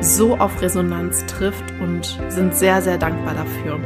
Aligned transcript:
so 0.00 0.36
auf 0.36 0.60
Resonanz 0.60 1.24
trifft 1.26 1.64
und 1.80 2.18
sind 2.28 2.54
sehr, 2.54 2.82
sehr 2.82 2.98
dankbar 2.98 3.34
dafür. 3.34 3.80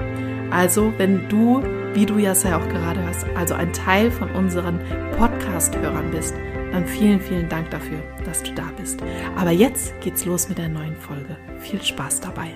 Also, 0.51 0.93
wenn 0.99 1.29
du, 1.29 1.63
wie 1.95 2.07
du 2.07 2.19
ja 2.19 2.33
auch 2.33 2.69
gerade 2.69 3.03
hörst, 3.05 3.27
also 3.37 3.55
ein 3.55 3.73
Teil 3.73 4.11
von 4.11 4.31
unseren 4.33 4.81
Podcast-Hörern 5.17 6.11
bist, 6.11 6.35
dann 6.73 6.87
vielen, 6.87 7.21
vielen 7.21 7.49
Dank 7.49 7.71
dafür, 7.71 7.99
dass 8.25 8.43
du 8.43 8.53
da 8.55 8.65
bist. 8.77 9.01
Aber 9.37 9.51
jetzt 9.51 9.93
geht's 10.01 10.25
los 10.25 10.49
mit 10.49 10.59
der 10.59 10.69
neuen 10.69 10.97
Folge. 10.97 11.37
Viel 11.59 11.83
Spaß 11.83 12.21
dabei. 12.21 12.51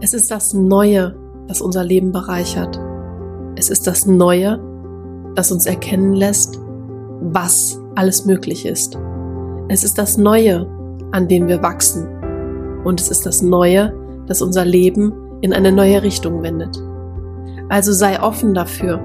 Es 0.00 0.14
ist 0.14 0.30
das 0.30 0.52
Neue, 0.52 1.16
das 1.48 1.60
unser 1.60 1.84
Leben 1.84 2.12
bereichert. 2.12 2.78
Es 3.56 3.70
ist 3.70 3.86
das 3.86 4.06
Neue, 4.06 4.60
das 5.34 5.50
uns 5.50 5.66
erkennen 5.66 6.12
lässt, 6.12 6.60
was 7.20 7.80
alles 7.94 8.24
möglich 8.24 8.66
ist. 8.66 8.98
Es 9.68 9.82
ist 9.82 9.98
das 9.98 10.16
Neue, 10.16 10.66
an 11.12 11.28
dem 11.28 11.48
wir 11.48 11.62
wachsen. 11.62 12.06
Und 12.84 13.00
es 13.00 13.08
ist 13.08 13.26
das 13.26 13.42
Neue, 13.42 13.92
das 14.26 14.42
unser 14.42 14.64
Leben 14.64 15.12
in 15.40 15.52
eine 15.52 15.72
neue 15.72 16.02
Richtung 16.02 16.42
wendet. 16.42 16.76
Also 17.68 17.92
sei 17.92 18.20
offen 18.20 18.54
dafür, 18.54 19.00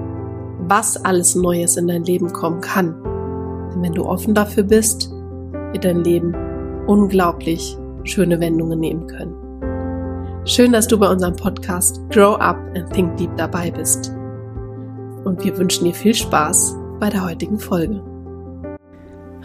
was 0.68 0.96
alles 1.04 1.34
Neues 1.34 1.76
in 1.76 1.88
dein 1.88 2.04
Leben 2.04 2.32
kommen 2.32 2.60
kann. 2.60 2.94
Denn 3.72 3.82
wenn 3.82 3.92
du 3.92 4.04
offen 4.04 4.34
dafür 4.34 4.62
bist, 4.62 5.12
wird 5.72 5.84
dein 5.84 6.04
Leben 6.04 6.34
unglaublich 6.86 7.76
schöne 8.04 8.40
Wendungen 8.40 8.80
nehmen 8.80 9.06
können. 9.06 9.34
Schön, 10.44 10.72
dass 10.72 10.88
du 10.88 10.98
bei 10.98 11.08
unserem 11.08 11.36
Podcast 11.36 12.00
Grow 12.10 12.36
Up 12.40 12.58
and 12.76 12.92
Think 12.92 13.16
Deep 13.16 13.30
dabei 13.36 13.70
bist. 13.70 14.12
Und 15.24 15.44
wir 15.44 15.56
wünschen 15.56 15.84
dir 15.84 15.94
viel 15.94 16.14
Spaß 16.14 16.76
bei 16.98 17.10
der 17.10 17.24
heutigen 17.24 17.58
Folge. 17.58 18.11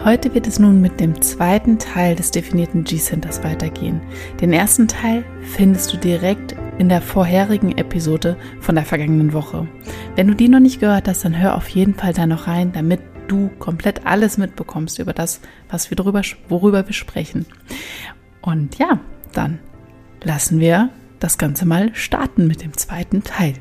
Heute 0.03 0.33
wird 0.35 0.45
es 0.45 0.59
nun 0.59 0.79
mit 0.79 0.99
dem 0.99 1.21
zweiten 1.21 1.79
Teil 1.79 2.15
des 2.15 2.29
definierten 2.29 2.83
G-Centers 2.83 3.43
weitergehen. 3.43 3.99
Den 4.39 4.53
ersten 4.53 4.87
Teil 4.87 5.25
findest 5.41 5.91
du 5.91 5.97
direkt 5.97 6.55
in 6.77 6.87
der 6.87 7.01
vorherigen 7.01 7.75
Episode 7.77 8.37
von 8.59 8.75
der 8.75 8.85
vergangenen 8.85 9.33
Woche. 9.33 9.67
Wenn 10.15 10.27
du 10.27 10.35
die 10.35 10.49
noch 10.49 10.59
nicht 10.59 10.79
gehört 10.79 11.07
hast, 11.07 11.25
dann 11.25 11.37
hör 11.37 11.55
auf 11.55 11.67
jeden 11.69 11.95
Fall 11.95 12.13
da 12.13 12.27
noch 12.27 12.45
rein, 12.45 12.71
damit 12.71 13.01
du 13.27 13.49
komplett 13.57 14.05
alles 14.05 14.37
mitbekommst 14.37 14.99
über 14.99 15.13
das, 15.13 15.41
was 15.67 15.89
wir 15.89 15.95
drüber, 15.95 16.21
worüber 16.47 16.85
wir 16.85 16.93
sprechen. 16.93 17.47
Und 18.41 18.77
ja, 18.77 18.99
dann 19.33 19.59
lassen 20.23 20.59
wir 20.59 20.89
das 21.19 21.39
Ganze 21.39 21.65
mal 21.65 21.93
starten 21.95 22.45
mit 22.45 22.61
dem 22.61 22.77
zweiten 22.77 23.23
Teil. 23.23 23.55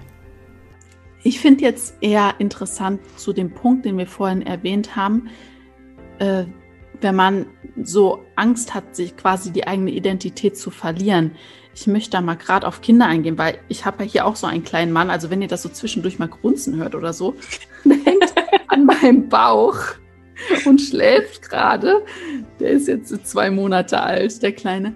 Ich 1.23 1.41
finde 1.41 1.65
jetzt 1.65 1.97
eher 2.03 2.35
interessant 2.39 3.01
zu 3.17 3.33
dem 3.33 3.51
Punkt, 3.53 3.87
den 3.87 3.97
wir 3.97 4.07
vorhin 4.07 4.43
erwähnt 4.43 4.95
haben, 4.95 5.31
äh, 6.19 6.45
wenn 7.01 7.15
man 7.15 7.47
so 7.83 8.25
Angst 8.37 8.75
hat, 8.75 8.97
sich 8.97 9.17
quasi 9.17 9.53
die 9.53 9.67
eigene 9.67 9.91
Identität 9.91 10.57
zu 10.57 10.71
verlieren. 10.71 11.33
Ich 11.75 11.87
möchte 11.87 12.13
da 12.13 12.21
mal 12.21 12.37
gerade 12.37 12.67
auf 12.67 12.81
Kinder 12.81 13.07
eingehen, 13.07 13.37
weil 13.37 13.59
ich 13.69 13.85
habe 13.85 14.05
ja 14.05 14.11
hier 14.11 14.27
auch 14.27 14.37
so 14.37 14.47
einen 14.47 14.65
kleinen 14.65 14.93
Mann. 14.93 15.11
Also 15.11 15.31
wenn 15.31 15.43
ihr 15.43 15.49
das 15.49 15.63
so 15.63 15.69
zwischendurch 15.69 16.19
mal 16.19 16.29
grunzen 16.29 16.77
hört 16.77 16.95
oder 16.95 17.13
so, 17.13 17.35
der 17.85 17.99
hängt 17.99 18.33
an 18.69 18.87
meinem 18.87 19.29
Bauch 19.29 19.79
und 20.65 20.81
schläft 20.81 21.43
gerade. 21.43 22.03
Der 22.61 22.71
ist 22.71 22.89
jetzt 22.89 23.27
zwei 23.27 23.51
Monate 23.51 24.01
alt, 24.01 24.43
der 24.43 24.53
Kleine. 24.53 24.95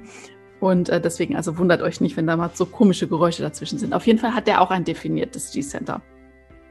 Und 0.59 0.91
äh, 0.91 1.01
deswegen, 1.01 1.37
also 1.37 1.57
wundert 1.59 1.81
euch 1.83 2.01
nicht, 2.01 2.17
wenn 2.17 2.27
da 2.27 2.37
mal 2.37 2.51
so 2.53 2.67
komische 2.67 3.09
Geräusche 3.09 3.43
dazwischen 3.43 3.79
sind. 3.79 3.95
Auf 3.95 4.07
jeden 4.07 4.19
Fall 4.19 4.35
hat 4.35 4.47
der 4.47 4.61
auch 4.61 4.71
ein 4.71 4.85
definiertes 4.85 5.53
G-Center. 5.53 6.03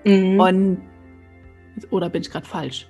Mhm. 0.05 0.39
Und 0.39 0.81
oder 1.91 2.09
bin 2.09 2.21
ich 2.21 2.29
gerade 2.29 2.45
falsch? 2.45 2.87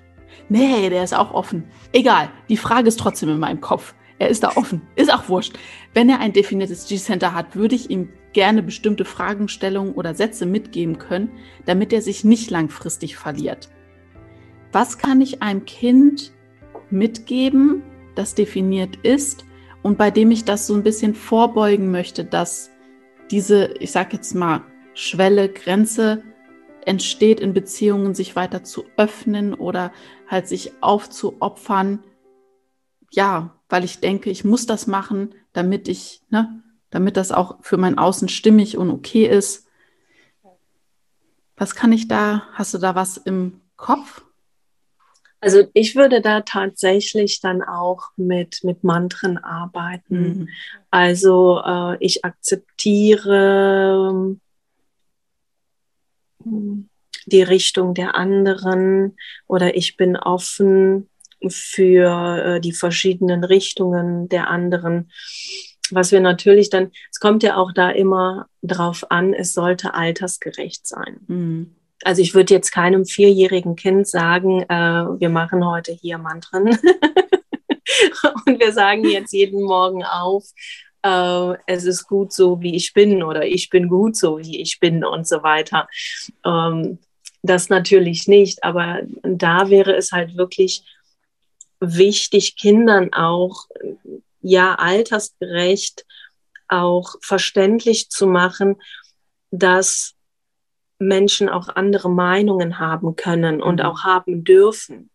Nee, 0.49 0.89
der 0.89 1.03
ist 1.03 1.15
auch 1.15 1.33
offen. 1.33 1.65
Egal, 1.91 2.29
die 2.49 2.57
Frage 2.57 2.87
ist 2.87 2.99
trotzdem 2.99 3.29
in 3.29 3.39
meinem 3.39 3.61
Kopf. 3.61 3.93
Er 4.19 4.29
ist 4.29 4.43
da 4.43 4.51
offen. 4.55 4.81
Ist 4.95 5.13
auch 5.13 5.29
wurscht. 5.29 5.57
Wenn 5.93 6.09
er 6.09 6.19
ein 6.19 6.33
definiertes 6.33 6.87
G-Center 6.87 7.33
hat, 7.33 7.55
würde 7.55 7.75
ich 7.75 7.89
ihm 7.89 8.09
gerne 8.33 8.61
bestimmte 8.61 9.05
Fragestellungen 9.05 9.93
oder 9.93 10.13
Sätze 10.13 10.45
mitgeben 10.45 10.99
können, 10.99 11.31
damit 11.65 11.93
er 11.93 12.01
sich 12.01 12.23
nicht 12.23 12.51
langfristig 12.51 13.15
verliert. 13.15 13.69
Was 14.71 14.97
kann 14.97 15.21
ich 15.21 15.41
einem 15.41 15.65
Kind 15.65 16.31
mitgeben, 16.91 17.81
das 18.15 18.35
definiert 18.35 18.97
ist 18.97 19.45
und 19.81 19.97
bei 19.97 20.11
dem 20.11 20.31
ich 20.31 20.45
das 20.45 20.67
so 20.67 20.75
ein 20.75 20.83
bisschen 20.83 21.15
vorbeugen 21.15 21.89
möchte, 21.89 22.25
dass 22.25 22.69
diese, 23.31 23.73
ich 23.79 23.91
sag 23.91 24.13
jetzt 24.13 24.35
mal, 24.35 24.63
Schwelle, 24.93 25.49
Grenze 25.49 26.23
entsteht 26.89 27.39
in 27.39 27.53
Beziehungen, 27.53 28.15
sich 28.15 28.35
weiter 28.35 28.63
zu 28.63 28.83
öffnen 28.97 29.53
oder 29.53 29.93
halt 30.27 30.47
sich 30.47 30.71
aufzuopfern. 30.81 32.03
Ja, 33.11 33.55
weil 33.69 33.83
ich 33.83 33.99
denke, 33.99 34.31
ich 34.31 34.43
muss 34.43 34.65
das 34.65 34.87
machen, 34.87 35.35
damit 35.53 35.87
ich, 35.87 36.23
ne, 36.29 36.63
damit 36.89 37.15
das 37.15 37.31
auch 37.31 37.57
für 37.61 37.77
mein 37.77 37.99
Außen 37.99 38.27
stimmig 38.27 38.75
und 38.75 38.89
okay 38.89 39.27
ist. 39.27 39.67
Was 41.55 41.75
kann 41.75 41.91
ich 41.91 42.07
da? 42.07 42.47
Hast 42.53 42.73
du 42.73 42.79
da 42.79 42.95
was 42.95 43.17
im 43.17 43.61
Kopf? 43.75 44.23
Also 45.41 45.67
ich 45.73 45.95
würde 45.95 46.21
da 46.21 46.41
tatsächlich 46.41 47.39
dann 47.39 47.61
auch 47.61 48.09
mit, 48.17 48.63
mit 48.63 48.83
Mantren 48.83 49.37
arbeiten. 49.37 50.39
Mhm. 50.39 50.49
Also 50.89 51.61
äh, 51.63 52.03
ich 52.03 52.25
akzeptiere 52.25 54.37
die 57.25 57.41
Richtung 57.41 57.93
der 57.93 58.15
anderen 58.15 59.17
oder 59.47 59.75
ich 59.75 59.97
bin 59.97 60.15
offen 60.15 61.09
für 61.47 62.37
äh, 62.37 62.59
die 62.59 62.73
verschiedenen 62.73 63.43
Richtungen 63.43 64.27
der 64.29 64.49
anderen. 64.49 65.11
Was 65.91 66.11
wir 66.11 66.19
natürlich 66.19 66.69
dann, 66.69 66.91
es 67.11 67.19
kommt 67.19 67.43
ja 67.43 67.55
auch 67.55 67.71
da 67.73 67.89
immer 67.89 68.47
drauf 68.61 69.09
an, 69.09 69.33
es 69.33 69.53
sollte 69.53 69.93
altersgerecht 69.93 70.85
sein. 70.85 71.21
Mhm. 71.27 71.75
Also 72.03 72.21
ich 72.21 72.33
würde 72.33 72.53
jetzt 72.53 72.71
keinem 72.71 73.05
vierjährigen 73.05 73.75
Kind 73.75 74.07
sagen, 74.07 74.61
äh, 74.63 75.19
wir 75.19 75.29
machen 75.29 75.65
heute 75.65 75.91
hier 75.91 76.17
Mantren 76.17 76.67
und 78.45 78.59
wir 78.59 78.71
sagen 78.71 79.03
jetzt 79.05 79.33
jeden 79.33 79.63
Morgen 79.63 80.03
auf, 80.03 80.45
äh, 81.03 81.53
es 81.67 81.85
ist 81.85 82.07
gut 82.07 82.33
so, 82.33 82.61
wie 82.61 82.75
ich 82.75 82.93
bin 82.93 83.23
oder 83.23 83.45
ich 83.45 83.69
bin 83.69 83.87
gut 83.87 84.15
so, 84.15 84.39
wie 84.39 84.61
ich 84.61 84.79
bin 84.79 85.03
und 85.03 85.27
so 85.27 85.43
weiter. 85.43 85.87
Ähm, 86.45 86.99
das 87.41 87.69
natürlich 87.69 88.27
nicht, 88.27 88.63
aber 88.63 88.99
da 89.23 89.69
wäre 89.69 89.95
es 89.95 90.11
halt 90.11 90.35
wirklich 90.35 90.83
wichtig, 91.79 92.57
Kindern 92.57 93.13
auch, 93.13 93.67
ja, 94.41 94.75
altersgerecht 94.75 96.05
auch 96.67 97.15
verständlich 97.21 98.09
zu 98.09 98.27
machen, 98.27 98.75
dass 99.51 100.15
Menschen 100.99 101.47
auch 101.47 101.69
andere 101.69 102.09
Meinungen 102.09 102.77
haben 102.77 103.15
können 103.15 103.61
und 103.61 103.79
mhm. 103.79 103.85
auch 103.85 104.03
haben 104.03 104.43
dürfen 104.43 105.09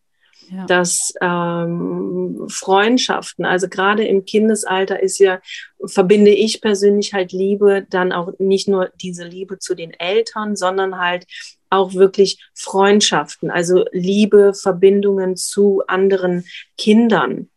ja. 0.50 0.66
dass 0.66 1.12
ähm, 1.20 2.46
Freundschaften, 2.48 3.44
also 3.44 3.68
gerade 3.68 4.06
im 4.06 4.24
Kindesalter 4.24 5.02
ist 5.02 5.18
ja, 5.18 5.40
verbinde 5.84 6.30
ich 6.30 6.60
persönlich 6.60 7.14
halt 7.14 7.32
Liebe 7.32 7.86
dann 7.90 8.12
auch 8.12 8.32
nicht 8.38 8.68
nur 8.68 8.90
diese 9.00 9.24
Liebe 9.24 9.58
zu 9.58 9.74
den 9.74 9.92
Eltern, 9.92 10.56
sondern 10.56 10.98
halt 10.98 11.26
auch 11.70 11.94
wirklich 11.94 12.38
Freundschaften, 12.54 13.50
also 13.50 13.84
Liebe, 13.92 14.54
Verbindungen 14.54 15.36
zu 15.36 15.82
anderen 15.86 16.44
Kindern. 16.78 17.50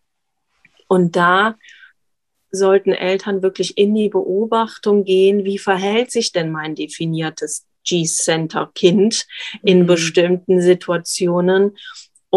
Und 0.88 1.16
da 1.16 1.56
sollten 2.50 2.94
Eltern 2.94 3.42
wirklich 3.42 3.78
in 3.78 3.94
die 3.94 4.10
Beobachtung 4.10 5.04
gehen, 5.04 5.44
wie 5.44 5.58
verhält 5.58 6.12
sich 6.12 6.32
denn 6.32 6.52
mein 6.52 6.76
definiertes 6.76 7.66
G-Center-Kind 7.88 9.28
in 9.64 9.82
mhm. 9.82 9.88
bestimmten 9.88 10.62
Situationen. 10.62 11.78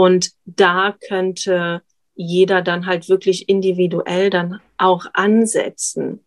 Und 0.00 0.30
da 0.46 0.96
könnte 1.08 1.82
jeder 2.14 2.62
dann 2.62 2.86
halt 2.86 3.10
wirklich 3.10 3.50
individuell 3.50 4.30
dann 4.30 4.58
auch 4.78 5.04
ansetzen. 5.12 6.24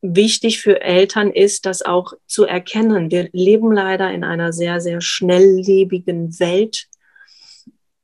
Wichtig 0.00 0.60
für 0.60 0.80
Eltern 0.80 1.32
ist, 1.32 1.66
das 1.66 1.82
auch 1.82 2.12
zu 2.28 2.44
erkennen. 2.44 3.10
Wir 3.10 3.28
leben 3.32 3.72
leider 3.72 4.12
in 4.12 4.22
einer 4.22 4.52
sehr, 4.52 4.80
sehr 4.80 5.00
schnelllebigen 5.00 6.38
Welt, 6.38 6.86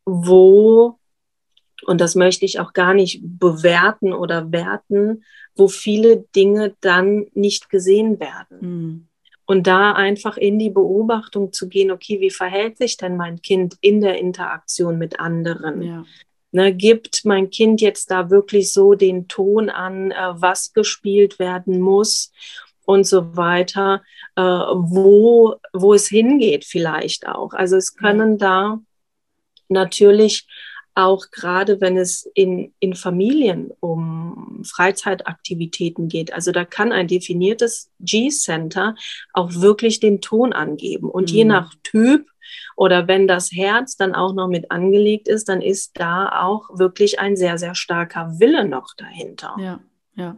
wo 0.05 0.99
und 1.87 2.01
das 2.01 2.17
möchte 2.17 2.45
ich 2.45 2.59
auch 2.59 2.73
gar 2.73 2.95
nicht 2.95 3.21
bewerten 3.23 4.13
oder 4.13 4.51
werten, 4.51 5.23
wo 5.55 5.69
viele 5.69 6.25
Dinge 6.35 6.75
dann 6.81 7.27
nicht 7.33 7.71
gesehen 7.71 8.19
werden. 8.19 8.59
Mhm. 8.61 9.09
Und 9.51 9.67
da 9.67 9.93
einfach 9.93 10.37
in 10.37 10.59
die 10.59 10.69
Beobachtung 10.69 11.55
zu 11.55 11.71
gehen, 11.71 11.91
okay, 11.91 12.21
wie 12.21 12.29
verhält 12.29 12.77
sich 12.77 12.99
denn 12.99 13.17
mein 13.17 13.41
Kind 13.41 13.77
in 13.81 14.03
der 14.03 14.19
Interaktion 14.19 14.99
mit 14.99 15.21
anderen? 15.21 15.81
Ja. 15.81 16.05
Ne, 16.53 16.75
gibt 16.75 17.25
mein 17.25 17.49
Kind 17.49 17.81
jetzt 17.81 18.11
da 18.11 18.29
wirklich 18.29 18.75
so 18.75 18.93
den 18.93 19.27
Ton 19.27 19.71
an, 19.71 20.11
äh, 20.11 20.17
was 20.35 20.75
gespielt 20.75 21.39
werden 21.39 21.81
muss 21.81 22.31
und 22.85 23.07
so 23.07 23.39
weiter, 23.39 24.03
äh, 24.37 24.43
wo, 24.43 25.57
wo 25.73 25.95
es 25.95 26.09
hingeht 26.09 26.67
vielleicht 26.67 27.27
auch. 27.27 27.55
Also 27.55 27.77
es 27.77 27.97
können 27.97 28.37
da 28.37 28.81
natürlich 29.71 30.47
auch 30.99 31.31
gerade 31.31 31.81
wenn 31.81 31.97
es 31.97 32.29
in, 32.35 32.75
in 32.81 32.95
Familien 32.95 33.71
um 33.79 34.63
Freizeitaktivitäten 34.65 36.09
geht. 36.09 36.33
Also 36.33 36.51
da 36.51 36.65
kann 36.65 36.91
ein 36.91 37.07
definiertes 37.07 37.93
G-Center 38.01 38.97
auch 39.33 39.55
wirklich 39.55 40.01
den 40.01 40.21
Ton 40.21 40.53
angeben. 40.53 41.09
Und 41.09 41.31
mhm. 41.31 41.37
je 41.37 41.45
nach 41.45 41.73
Typ 41.85 42.29
oder 42.77 43.07
wenn 43.07 43.29
das 43.29 43.53
Herz 43.53 43.97
dann 43.97 44.17
auch 44.17 44.35
noch 44.35 44.49
mit 44.49 44.73
angelegt 44.73 45.29
ist, 45.29 45.49
dann 45.49 45.63
ist 45.63 45.93
da 46.01 46.43
auch 46.43 46.69
wirklich 46.81 47.21
ein 47.21 47.37
sehr, 47.37 47.59
sehr 47.59 47.77
starker 47.77 48.41
Wille 48.41 48.67
noch 48.67 48.95
dahinter. 48.97 49.55
Ja, 49.61 49.81
ja. 50.17 50.37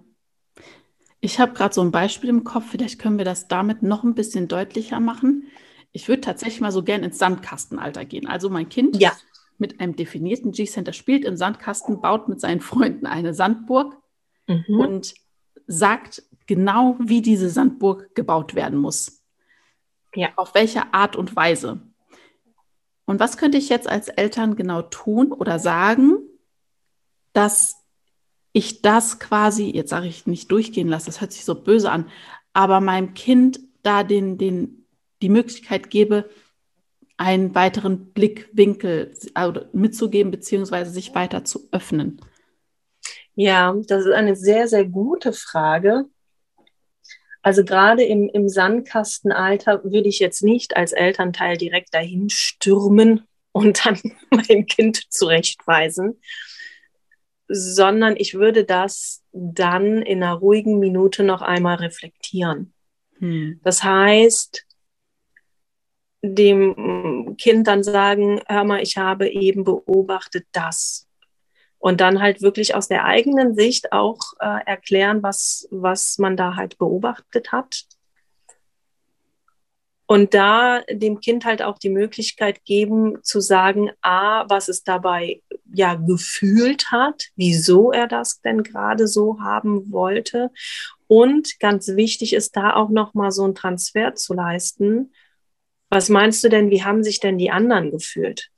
Ich 1.22 1.40
habe 1.40 1.54
gerade 1.54 1.74
so 1.74 1.80
ein 1.80 1.90
Beispiel 1.90 2.28
im 2.28 2.44
Kopf, 2.44 2.64
vielleicht 2.70 2.98
können 2.98 3.16
wir 3.16 3.24
das 3.24 3.48
damit 3.48 3.82
noch 3.82 4.04
ein 4.04 4.14
bisschen 4.14 4.46
deutlicher 4.46 5.00
machen. 5.00 5.46
Ich 5.92 6.06
würde 6.06 6.20
tatsächlich 6.20 6.60
mal 6.60 6.70
so 6.70 6.82
gern 6.82 7.02
ins 7.02 7.18
Sandkastenalter 7.18 8.04
gehen. 8.04 8.26
Also 8.26 8.50
mein 8.50 8.68
Kind 8.68 9.00
ja 9.00 9.12
mit 9.60 9.80
einem 9.80 9.96
definierten 9.96 10.52
G-Center 10.52 10.92
spielt 10.92 11.24
im 11.24 11.36
Sandkasten, 11.36 12.00
baut 12.00 12.28
mit 12.28 12.40
seinen 12.40 12.60
Freunden 12.60 13.06
eine 13.06 13.34
Sandburg 13.34 13.96
mhm. 14.46 14.80
und 14.80 15.14
sagt 15.66 16.22
genau, 16.46 16.96
wie 16.98 17.22
diese 17.22 17.48
Sandburg 17.48 18.14
gebaut 18.14 18.54
werden 18.54 18.78
muss. 18.78 19.22
Ja. 20.14 20.30
Auf 20.36 20.54
welche 20.54 20.92
Art 20.92 21.14
und 21.14 21.36
Weise. 21.36 21.80
Und 23.04 23.20
was 23.20 23.36
könnte 23.36 23.58
ich 23.58 23.68
jetzt 23.68 23.88
als 23.88 24.08
Eltern 24.08 24.56
genau 24.56 24.82
tun 24.82 25.32
oder 25.32 25.58
sagen, 25.58 26.18
dass 27.32 27.76
ich 28.52 28.82
das 28.82 29.20
quasi, 29.20 29.70
jetzt 29.70 29.90
sage 29.90 30.06
ich 30.06 30.26
nicht 30.26 30.50
durchgehen 30.50 30.88
lasse, 30.88 31.06
das 31.06 31.20
hört 31.20 31.32
sich 31.32 31.44
so 31.44 31.54
böse 31.54 31.90
an, 31.90 32.08
aber 32.52 32.80
meinem 32.80 33.14
Kind 33.14 33.60
da 33.82 34.02
den, 34.02 34.38
den, 34.38 34.86
die 35.22 35.28
Möglichkeit 35.28 35.90
gebe, 35.90 36.28
einen 37.20 37.54
weiteren 37.54 38.12
Blickwinkel 38.12 39.14
also 39.34 39.60
mitzugeben, 39.74 40.30
beziehungsweise 40.30 40.90
sich 40.90 41.14
weiter 41.14 41.44
zu 41.44 41.68
öffnen? 41.70 42.18
Ja, 43.34 43.76
das 43.86 44.06
ist 44.06 44.12
eine 44.12 44.34
sehr, 44.36 44.68
sehr 44.68 44.86
gute 44.86 45.34
Frage. 45.34 46.06
Also 47.42 47.62
gerade 47.62 48.04
im, 48.04 48.30
im 48.30 48.48
Sandkastenalter 48.48 49.84
würde 49.84 50.08
ich 50.08 50.18
jetzt 50.18 50.42
nicht 50.42 50.78
als 50.78 50.92
Elternteil 50.92 51.58
direkt 51.58 51.92
dahin 51.92 52.30
stürmen 52.30 53.26
und 53.52 53.84
dann 53.84 54.00
mein 54.30 54.64
Kind 54.64 55.12
zurechtweisen, 55.12 56.22
sondern 57.48 58.16
ich 58.16 58.32
würde 58.32 58.64
das 58.64 59.22
dann 59.32 60.00
in 60.00 60.22
einer 60.22 60.36
ruhigen 60.36 60.78
Minute 60.78 61.22
noch 61.22 61.42
einmal 61.42 61.76
reflektieren. 61.76 62.72
Hm. 63.18 63.60
Das 63.62 63.84
heißt, 63.84 64.66
dem 66.22 67.36
Kind 67.38 67.66
dann 67.66 67.82
sagen, 67.82 68.40
hör 68.46 68.64
mal, 68.64 68.82
ich 68.82 68.96
habe 68.96 69.28
eben 69.28 69.64
beobachtet 69.64 70.46
das. 70.52 71.06
Und 71.78 72.02
dann 72.02 72.20
halt 72.20 72.42
wirklich 72.42 72.74
aus 72.74 72.88
der 72.88 73.06
eigenen 73.06 73.54
Sicht 73.54 73.92
auch 73.92 74.18
äh, 74.38 74.64
erklären, 74.66 75.22
was, 75.22 75.66
was 75.70 76.18
man 76.18 76.36
da 76.36 76.56
halt 76.56 76.76
beobachtet 76.76 77.52
hat. 77.52 77.86
Und 80.04 80.34
da 80.34 80.80
dem 80.90 81.20
Kind 81.20 81.44
halt 81.44 81.62
auch 81.62 81.78
die 81.78 81.88
Möglichkeit 81.88 82.64
geben 82.64 83.22
zu 83.22 83.40
sagen, 83.40 83.90
a, 84.02 84.44
was 84.50 84.68
es 84.68 84.82
dabei 84.82 85.40
ja 85.72 85.94
gefühlt 85.94 86.90
hat, 86.90 87.28
wieso 87.36 87.92
er 87.92 88.08
das 88.08 88.42
denn 88.42 88.62
gerade 88.62 89.06
so 89.06 89.40
haben 89.40 89.90
wollte. 89.92 90.50
Und 91.06 91.60
ganz 91.60 91.88
wichtig 91.88 92.34
ist 92.34 92.56
da 92.56 92.74
auch 92.74 92.90
nochmal 92.90 93.30
so 93.30 93.44
ein 93.44 93.54
Transfer 93.54 94.14
zu 94.16 94.34
leisten 94.34 95.12
was 95.90 96.08
meinst 96.08 96.42
du 96.42 96.48
denn, 96.48 96.70
wie 96.70 96.84
haben 96.84 97.02
sich 97.02 97.20
denn 97.20 97.36
die 97.36 97.50
anderen 97.50 97.90
gefühlt? 97.90 98.50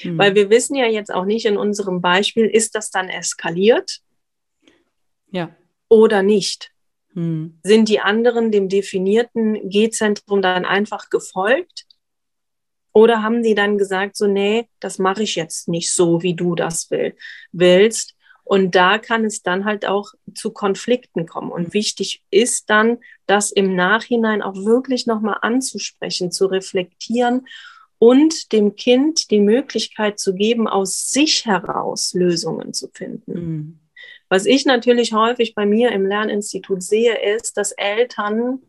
Hm. 0.00 0.18
Weil 0.18 0.34
wir 0.34 0.50
wissen 0.50 0.74
ja 0.74 0.86
jetzt 0.86 1.12
auch 1.12 1.24
nicht 1.24 1.46
in 1.46 1.56
unserem 1.56 2.00
Beispiel, 2.00 2.46
ist 2.46 2.74
das 2.74 2.90
dann 2.90 3.08
eskaliert? 3.08 4.00
Ja. 5.30 5.54
Oder 5.88 6.22
nicht? 6.22 6.72
Hm. 7.14 7.58
Sind 7.62 7.88
die 7.88 8.00
anderen 8.00 8.50
dem 8.50 8.68
definierten 8.68 9.70
G-Zentrum 9.70 10.42
dann 10.42 10.64
einfach 10.64 11.08
gefolgt? 11.10 11.86
Oder 12.92 13.22
haben 13.22 13.42
die 13.42 13.54
dann 13.54 13.78
gesagt, 13.78 14.16
so, 14.16 14.26
nee, 14.26 14.68
das 14.80 14.98
mache 14.98 15.22
ich 15.22 15.36
jetzt 15.36 15.68
nicht 15.68 15.92
so, 15.92 16.22
wie 16.22 16.34
du 16.34 16.54
das 16.54 16.90
will, 16.90 17.16
willst? 17.52 18.16
Und 18.48 18.74
da 18.74 18.96
kann 18.96 19.26
es 19.26 19.42
dann 19.42 19.66
halt 19.66 19.84
auch 19.84 20.14
zu 20.34 20.52
Konflikten 20.52 21.26
kommen. 21.26 21.52
Und 21.52 21.74
wichtig 21.74 22.22
ist 22.30 22.70
dann, 22.70 22.96
das 23.26 23.50
im 23.50 23.76
Nachhinein 23.76 24.40
auch 24.40 24.54
wirklich 24.54 25.06
nochmal 25.06 25.36
anzusprechen, 25.42 26.32
zu 26.32 26.46
reflektieren 26.46 27.46
und 27.98 28.52
dem 28.52 28.74
Kind 28.74 29.30
die 29.30 29.40
Möglichkeit 29.40 30.18
zu 30.18 30.34
geben, 30.34 30.66
aus 30.66 31.10
sich 31.10 31.44
heraus 31.44 32.14
Lösungen 32.14 32.72
zu 32.72 32.88
finden. 32.88 33.32
Mhm. 33.32 33.78
Was 34.30 34.46
ich 34.46 34.64
natürlich 34.64 35.12
häufig 35.12 35.54
bei 35.54 35.66
mir 35.66 35.92
im 35.92 36.06
Lerninstitut 36.06 36.82
sehe, 36.82 37.18
ist, 37.36 37.58
dass 37.58 37.72
Eltern 37.72 38.62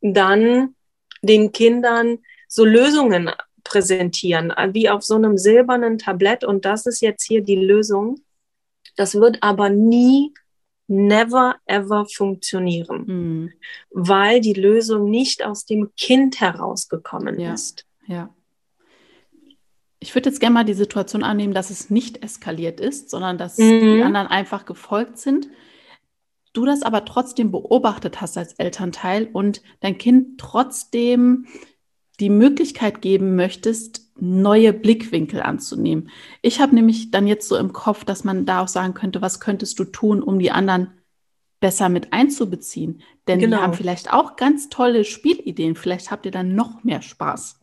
dann 0.00 0.74
den 1.22 1.52
Kindern 1.52 2.18
so 2.48 2.64
Lösungen 2.64 3.30
präsentieren, 3.62 4.52
wie 4.72 4.88
auf 4.88 5.04
so 5.04 5.14
einem 5.14 5.38
silbernen 5.38 5.98
Tablett. 5.98 6.42
Und 6.42 6.64
das 6.64 6.86
ist 6.86 7.00
jetzt 7.00 7.22
hier 7.22 7.42
die 7.42 7.54
Lösung. 7.54 8.23
Das 8.96 9.14
wird 9.14 9.42
aber 9.42 9.70
nie, 9.70 10.32
never, 10.86 11.56
ever 11.66 12.06
funktionieren, 12.06 13.04
mhm. 13.06 13.52
weil 13.90 14.40
die 14.40 14.52
Lösung 14.52 15.10
nicht 15.10 15.44
aus 15.44 15.64
dem 15.64 15.90
Kind 15.96 16.40
herausgekommen 16.40 17.38
ja. 17.38 17.54
ist. 17.54 17.86
Ja. 18.06 18.34
Ich 19.98 20.14
würde 20.14 20.28
jetzt 20.28 20.40
gerne 20.40 20.54
mal 20.54 20.64
die 20.64 20.74
Situation 20.74 21.22
annehmen, 21.22 21.54
dass 21.54 21.70
es 21.70 21.88
nicht 21.88 22.22
eskaliert 22.22 22.78
ist, 22.78 23.08
sondern 23.08 23.38
dass 23.38 23.56
mhm. 23.56 23.80
die 23.80 24.02
anderen 24.02 24.26
einfach 24.26 24.66
gefolgt 24.66 25.18
sind. 25.18 25.48
Du 26.52 26.66
das 26.66 26.82
aber 26.82 27.04
trotzdem 27.04 27.50
beobachtet 27.50 28.20
hast 28.20 28.36
als 28.38 28.52
Elternteil 28.52 29.28
und 29.32 29.62
dein 29.80 29.98
Kind 29.98 30.38
trotzdem 30.38 31.46
die 32.20 32.30
Möglichkeit 32.30 33.02
geben 33.02 33.34
möchtest, 33.36 34.12
neue 34.20 34.72
Blickwinkel 34.72 35.42
anzunehmen. 35.42 36.10
Ich 36.42 36.60
habe 36.60 36.74
nämlich 36.74 37.10
dann 37.10 37.26
jetzt 37.26 37.48
so 37.48 37.56
im 37.56 37.72
Kopf, 37.72 38.04
dass 38.04 38.24
man 38.24 38.46
da 38.46 38.62
auch 38.62 38.68
sagen 38.68 38.94
könnte, 38.94 39.22
was 39.22 39.40
könntest 39.40 39.78
du 39.78 39.84
tun, 39.84 40.22
um 40.22 40.38
die 40.38 40.52
anderen 40.52 40.92
besser 41.60 41.88
mit 41.88 42.12
einzubeziehen? 42.12 43.02
Denn 43.26 43.40
genau. 43.40 43.56
die 43.56 43.62
haben 43.62 43.74
vielleicht 43.74 44.12
auch 44.12 44.36
ganz 44.36 44.68
tolle 44.68 45.04
Spielideen. 45.04 45.74
Vielleicht 45.74 46.10
habt 46.10 46.26
ihr 46.26 46.32
dann 46.32 46.54
noch 46.54 46.84
mehr 46.84 47.02
Spaß. 47.02 47.60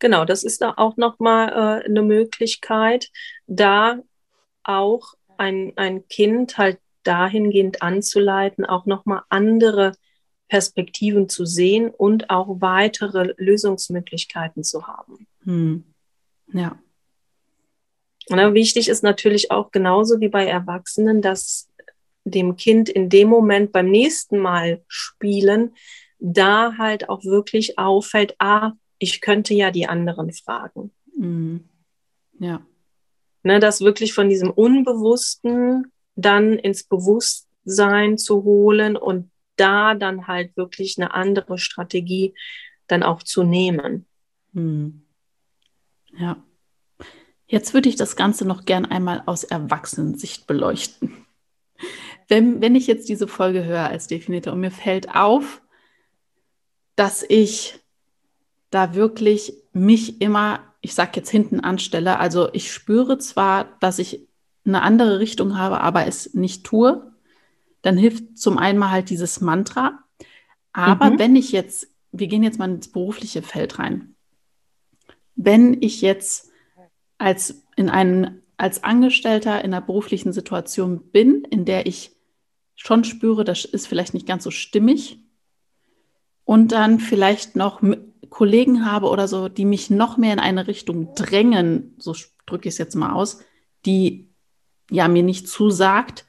Genau, 0.00 0.24
das 0.24 0.44
ist 0.44 0.62
da 0.62 0.74
auch 0.76 0.96
nochmal 0.96 1.48
äh, 1.50 1.84
eine 1.84 2.02
Möglichkeit, 2.02 3.10
da 3.46 3.98
auch 4.64 5.14
ein, 5.36 5.74
ein 5.76 6.08
Kind 6.08 6.58
halt 6.58 6.78
dahingehend 7.02 7.82
anzuleiten, 7.82 8.64
auch 8.64 8.86
nochmal 8.86 9.22
andere 9.28 9.92
Perspektiven 10.50 11.28
zu 11.28 11.46
sehen 11.46 11.88
und 11.88 12.28
auch 12.28 12.60
weitere 12.60 13.34
Lösungsmöglichkeiten 13.38 14.64
zu 14.64 14.86
haben. 14.86 15.26
Hm. 15.44 15.84
Ja. 16.52 16.78
Und 18.28 18.54
wichtig 18.54 18.88
ist 18.88 19.02
natürlich 19.02 19.50
auch 19.50 19.70
genauso 19.70 20.20
wie 20.20 20.28
bei 20.28 20.46
Erwachsenen, 20.46 21.22
dass 21.22 21.68
dem 22.24 22.56
Kind 22.56 22.88
in 22.88 23.08
dem 23.08 23.28
Moment 23.28 23.72
beim 23.72 23.90
nächsten 23.90 24.38
Mal 24.38 24.82
spielen, 24.88 25.74
da 26.18 26.76
halt 26.76 27.08
auch 27.08 27.24
wirklich 27.24 27.78
auffällt, 27.78 28.34
ah, 28.38 28.72
ich 28.98 29.20
könnte 29.20 29.54
ja 29.54 29.70
die 29.70 29.86
anderen 29.86 30.32
fragen. 30.32 30.92
Mhm. 31.16 31.64
Ja. 32.38 32.60
Ne, 33.42 33.58
dass 33.58 33.80
wirklich 33.80 34.12
von 34.12 34.28
diesem 34.28 34.50
Unbewussten 34.50 35.90
dann 36.14 36.58
ins 36.58 36.82
Bewusstsein 36.82 38.18
zu 38.18 38.44
holen 38.44 38.96
und 38.96 39.30
da 39.60 39.94
dann 39.94 40.26
halt 40.26 40.56
wirklich 40.56 40.96
eine 40.98 41.14
andere 41.14 41.58
Strategie 41.58 42.34
dann 42.86 43.02
auch 43.02 43.22
zu 43.22 43.44
nehmen. 43.44 44.06
Hm. 44.54 45.02
Ja. 46.18 46.42
Jetzt 47.46 47.74
würde 47.74 47.88
ich 47.88 47.96
das 47.96 48.16
Ganze 48.16 48.46
noch 48.46 48.64
gern 48.64 48.86
einmal 48.86 49.22
aus 49.26 49.44
Erwachsenensicht 49.44 50.46
beleuchten. 50.46 51.26
Wenn, 52.28 52.60
wenn 52.60 52.76
ich 52.76 52.86
jetzt 52.86 53.08
diese 53.08 53.26
Folge 53.26 53.64
höre 53.64 53.88
als 53.88 54.06
Definierter 54.06 54.52
und 54.52 54.60
mir 54.60 54.70
fällt 54.70 55.14
auf, 55.14 55.60
dass 56.94 57.24
ich 57.28 57.80
da 58.70 58.94
wirklich 58.94 59.54
mich 59.72 60.20
immer, 60.20 60.60
ich 60.80 60.94
sage 60.94 61.12
jetzt 61.16 61.30
hinten 61.30 61.60
anstelle, 61.60 62.18
also 62.18 62.48
ich 62.52 62.72
spüre 62.72 63.18
zwar, 63.18 63.76
dass 63.80 63.98
ich 63.98 64.28
eine 64.64 64.82
andere 64.82 65.18
Richtung 65.18 65.58
habe, 65.58 65.80
aber 65.80 66.06
es 66.06 66.34
nicht 66.34 66.64
tue, 66.64 67.09
dann 67.82 67.96
hilft 67.96 68.38
zum 68.38 68.58
einen 68.58 68.78
mal 68.78 68.90
halt 68.90 69.10
dieses 69.10 69.40
Mantra. 69.40 70.04
Aber 70.72 71.10
mhm. 71.10 71.18
wenn 71.18 71.36
ich 71.36 71.52
jetzt, 71.52 71.88
wir 72.12 72.26
gehen 72.26 72.42
jetzt 72.42 72.58
mal 72.58 72.70
ins 72.70 72.88
berufliche 72.88 73.42
Feld 73.42 73.78
rein, 73.78 74.14
wenn 75.34 75.80
ich 75.80 76.00
jetzt 76.00 76.50
als 77.18 77.62
in 77.76 77.88
einen, 77.88 78.42
als 78.56 78.84
Angestellter 78.84 79.64
in 79.64 79.72
einer 79.72 79.80
beruflichen 79.80 80.32
Situation 80.32 81.10
bin, 81.10 81.44
in 81.44 81.64
der 81.64 81.86
ich 81.86 82.12
schon 82.76 83.04
spüre, 83.04 83.44
das 83.44 83.64
ist 83.64 83.86
vielleicht 83.86 84.14
nicht 84.14 84.26
ganz 84.26 84.44
so 84.44 84.50
stimmig 84.50 85.18
und 86.44 86.72
dann 86.72 86.98
vielleicht 86.98 87.56
noch 87.56 87.82
Kollegen 88.30 88.86
habe 88.86 89.08
oder 89.08 89.28
so, 89.28 89.48
die 89.48 89.64
mich 89.64 89.90
noch 89.90 90.16
mehr 90.16 90.32
in 90.32 90.38
eine 90.38 90.66
Richtung 90.66 91.14
drängen, 91.14 91.94
so 91.98 92.14
drücke 92.46 92.68
ich 92.68 92.74
es 92.74 92.78
jetzt 92.78 92.94
mal 92.94 93.12
aus, 93.12 93.40
die 93.86 94.30
ja 94.90 95.08
mir 95.08 95.22
nicht 95.22 95.48
zusagt 95.48 96.26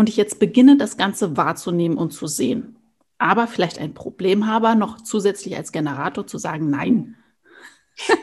und 0.00 0.08
ich 0.08 0.16
jetzt 0.16 0.40
beginne, 0.40 0.78
das 0.78 0.96
Ganze 0.96 1.36
wahrzunehmen 1.36 1.98
und 1.98 2.12
zu 2.12 2.26
sehen. 2.26 2.76
Aber 3.18 3.46
vielleicht 3.46 3.78
ein 3.78 3.92
Problem 3.92 4.46
habe, 4.46 4.74
noch 4.74 5.02
zusätzlich 5.02 5.56
als 5.56 5.72
Generator 5.72 6.26
zu 6.26 6.38
sagen, 6.38 6.70
nein. 6.70 7.16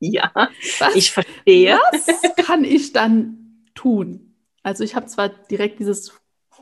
ja, 0.00 0.30
was, 0.78 0.94
ich 0.94 1.10
verstehe. 1.10 1.78
Was 1.92 2.46
kann 2.46 2.62
ich 2.64 2.92
dann 2.92 3.64
tun? 3.74 4.36
Also 4.62 4.84
ich 4.84 4.94
habe 4.94 5.06
zwar 5.06 5.30
direkt 5.30 5.80
dieses 5.80 6.12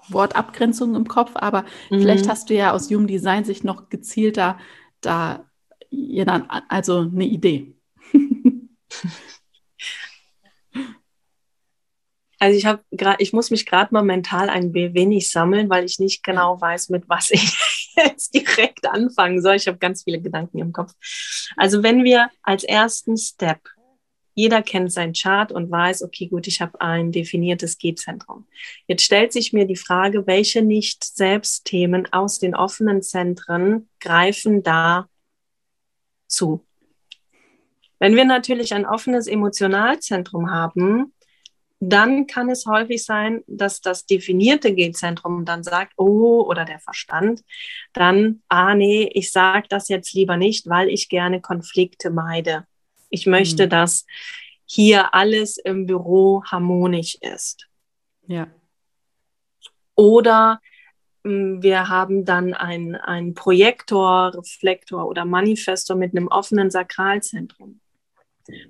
Wort 0.08 0.36
Abgrenzung 0.36 0.94
im 0.94 1.08
Kopf, 1.08 1.32
aber 1.34 1.62
mhm. 1.90 2.00
vielleicht 2.00 2.28
hast 2.28 2.50
du 2.50 2.54
ja 2.54 2.72
aus 2.72 2.88
Human 2.88 3.08
Design 3.08 3.44
sich 3.44 3.64
noch 3.64 3.88
gezielter 3.88 4.60
da 5.00 5.44
ja 5.90 6.24
dann 6.24 6.48
also 6.68 7.00
eine 7.00 7.26
Idee. 7.26 7.74
Also 12.38 12.56
ich 12.56 12.66
habe 12.66 12.82
gerade, 12.90 13.22
ich 13.22 13.32
muss 13.32 13.50
mich 13.50 13.66
gerade 13.66 13.92
mal 13.92 14.02
mental 14.02 14.48
ein 14.48 14.72
wenig 14.72 15.30
sammeln, 15.30 15.68
weil 15.68 15.84
ich 15.84 15.98
nicht 15.98 16.22
genau 16.22 16.60
weiß, 16.60 16.88
mit 16.88 17.08
was 17.08 17.30
ich 17.30 17.58
jetzt 17.96 18.34
direkt 18.34 18.86
anfangen 18.86 19.42
soll. 19.42 19.56
Ich 19.56 19.66
habe 19.66 19.78
ganz 19.78 20.04
viele 20.04 20.20
Gedanken 20.20 20.58
im 20.58 20.72
Kopf. 20.72 20.92
Also 21.56 21.82
wenn 21.82 22.04
wir 22.04 22.30
als 22.42 22.64
ersten 22.64 23.16
Step, 23.16 23.60
jeder 24.34 24.62
kennt 24.62 24.92
sein 24.92 25.14
Chart 25.14 25.50
und 25.50 25.68
weiß, 25.68 26.04
okay, 26.04 26.28
gut, 26.28 26.46
ich 26.46 26.60
habe 26.60 26.80
ein 26.80 27.10
definiertes 27.10 27.76
G-Zentrum. 27.76 28.46
Jetzt 28.86 29.02
stellt 29.02 29.32
sich 29.32 29.52
mir 29.52 29.66
die 29.66 29.74
Frage, 29.74 30.28
welche 30.28 30.62
Nicht-Selbst-Themen 30.62 32.12
aus 32.12 32.38
den 32.38 32.54
offenen 32.54 33.02
Zentren 33.02 33.88
greifen 33.98 34.62
da 34.62 35.08
zu? 36.28 36.64
Wenn 37.98 38.14
wir 38.14 38.24
natürlich 38.24 38.74
ein 38.74 38.86
offenes 38.86 39.26
Emotionalzentrum 39.26 40.52
haben, 40.52 41.12
dann 41.80 42.26
kann 42.26 42.50
es 42.50 42.66
häufig 42.66 43.04
sein, 43.04 43.42
dass 43.46 43.80
das 43.80 44.04
definierte 44.04 44.74
G-Zentrum 44.74 45.44
dann 45.44 45.62
sagt, 45.62 45.92
oh, 45.96 46.42
oder 46.42 46.64
der 46.64 46.80
Verstand, 46.80 47.42
dann, 47.92 48.42
ah 48.48 48.74
nee, 48.74 49.08
ich 49.14 49.30
sage 49.30 49.66
das 49.68 49.88
jetzt 49.88 50.12
lieber 50.12 50.36
nicht, 50.36 50.68
weil 50.68 50.88
ich 50.88 51.08
gerne 51.08 51.40
Konflikte 51.40 52.10
meide. 52.10 52.66
Ich 53.10 53.26
möchte, 53.26 53.66
mhm. 53.66 53.70
dass 53.70 54.06
hier 54.64 55.14
alles 55.14 55.56
im 55.56 55.86
Büro 55.86 56.42
harmonisch 56.44 57.16
ist. 57.20 57.68
Ja. 58.26 58.48
Oder 59.94 60.60
hm, 61.24 61.62
wir 61.62 61.88
haben 61.88 62.24
dann 62.24 62.54
einen, 62.54 62.96
einen 62.96 63.34
Projektor, 63.34 64.34
Reflektor 64.34 65.06
oder 65.06 65.24
Manifestor 65.24 65.96
mit 65.96 66.14
einem 66.14 66.28
offenen 66.28 66.70
Sakralzentrum. 66.70 67.80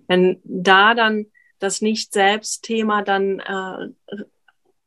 Wenn 0.07 0.41
da 0.45 0.95
dann 0.95 1.27
das 1.59 1.81
Nicht-Selbst-Thema 1.81 3.03
dann 3.03 3.41
äh, 3.41 3.89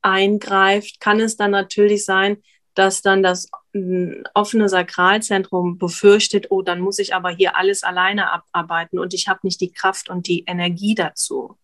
eingreift, 0.02 1.00
kann 1.00 1.20
es 1.20 1.38
dann 1.38 1.52
natürlich 1.52 2.06
sein, 2.06 2.42
dass 2.74 3.02
dann 3.02 3.22
das 3.24 3.50
äh, 3.74 4.24
offene 4.34 4.70
Sakralzentrum 4.70 5.78
befürchtet, 5.78 6.48
oh, 6.50 6.62
dann 6.62 6.80
muss 6.80 7.00
ich 7.00 7.14
aber 7.14 7.30
hier 7.30 7.58
alles 7.58 7.84
alleine 7.84 8.32
abarbeiten 8.32 9.00
und 9.00 9.14
ich 9.14 9.28
habe 9.28 9.42
nicht 9.44 9.62
die 9.62 9.72
Kraft 9.72 10.10
und 10.10 10.28
die 10.28 10.44
Energie 10.48 10.96
dazu. 10.96 11.58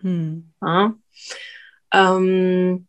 Hm. 0.00 0.52
Ja? 0.62 0.94
Ähm, 1.92 2.86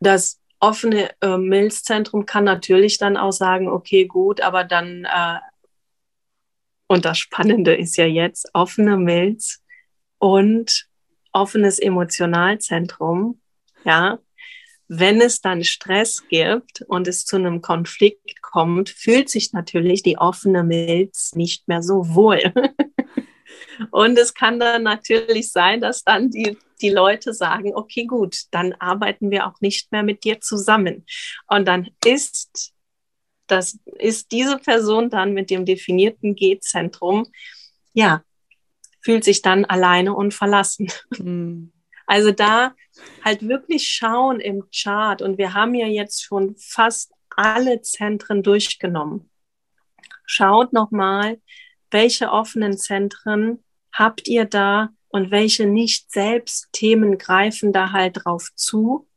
das 0.00 0.40
offene 0.60 1.10
äh, 1.20 1.36
Milzzentrum 1.36 2.26
kann 2.26 2.44
natürlich 2.44 2.98
dann 2.98 3.16
auch 3.16 3.32
sagen, 3.32 3.68
okay, 3.68 4.06
gut, 4.06 4.40
aber 4.40 4.64
dann, 4.64 5.04
äh, 5.04 5.38
und 6.86 7.04
das 7.04 7.18
Spannende 7.18 7.74
ist 7.74 7.96
ja 7.96 8.06
jetzt, 8.06 8.50
offene 8.54 8.96
Milz 8.96 9.62
und 10.18 10.88
offenes 11.32 11.78
Emotionalzentrum, 11.78 13.40
ja, 13.84 14.18
wenn 14.88 15.20
es 15.20 15.42
dann 15.42 15.64
Stress 15.64 16.26
gibt 16.28 16.82
und 16.88 17.06
es 17.06 17.26
zu 17.26 17.36
einem 17.36 17.60
Konflikt 17.60 18.40
kommt, 18.40 18.88
fühlt 18.88 19.28
sich 19.28 19.52
natürlich 19.52 20.02
die 20.02 20.16
offene 20.16 20.64
Milz 20.64 21.34
nicht 21.34 21.68
mehr 21.68 21.82
so 21.82 22.14
wohl. 22.14 22.40
und 23.90 24.18
es 24.18 24.32
kann 24.32 24.58
dann 24.58 24.82
natürlich 24.82 25.52
sein, 25.52 25.82
dass 25.82 26.04
dann 26.04 26.30
die, 26.30 26.56
die 26.80 26.88
Leute 26.88 27.34
sagen, 27.34 27.74
okay, 27.74 28.06
gut, 28.06 28.44
dann 28.50 28.72
arbeiten 28.74 29.30
wir 29.30 29.46
auch 29.46 29.60
nicht 29.60 29.92
mehr 29.92 30.02
mit 30.02 30.24
dir 30.24 30.40
zusammen. 30.40 31.04
Und 31.46 31.68
dann 31.68 31.90
ist 32.04 32.72
das, 33.46 33.78
ist 33.98 34.32
diese 34.32 34.56
Person 34.58 35.10
dann 35.10 35.34
mit 35.34 35.50
dem 35.50 35.66
definierten 35.66 36.34
G-Zentrum, 36.34 37.26
ja, 37.92 38.22
fühlt 39.00 39.24
sich 39.24 39.42
dann 39.42 39.64
alleine 39.64 40.14
und 40.14 40.34
verlassen. 40.34 40.88
Mhm. 41.18 41.72
Also 42.06 42.32
da 42.32 42.72
halt 43.22 43.46
wirklich 43.46 43.86
schauen 43.86 44.40
im 44.40 44.64
Chart 44.74 45.20
und 45.20 45.36
wir 45.36 45.52
haben 45.52 45.74
ja 45.74 45.86
jetzt 45.86 46.24
schon 46.24 46.56
fast 46.56 47.12
alle 47.36 47.82
Zentren 47.82 48.42
durchgenommen. 48.42 49.30
Schaut 50.24 50.72
nochmal, 50.72 51.40
welche 51.90 52.30
offenen 52.30 52.76
Zentren 52.76 53.62
habt 53.92 54.26
ihr 54.26 54.44
da 54.44 54.90
und 55.08 55.30
welche 55.30 55.66
nicht 55.66 56.10
selbst 56.10 56.68
Themen 56.72 57.18
greifen 57.18 57.72
da 57.72 57.92
halt 57.92 58.24
drauf 58.24 58.48
zu. 58.54 59.08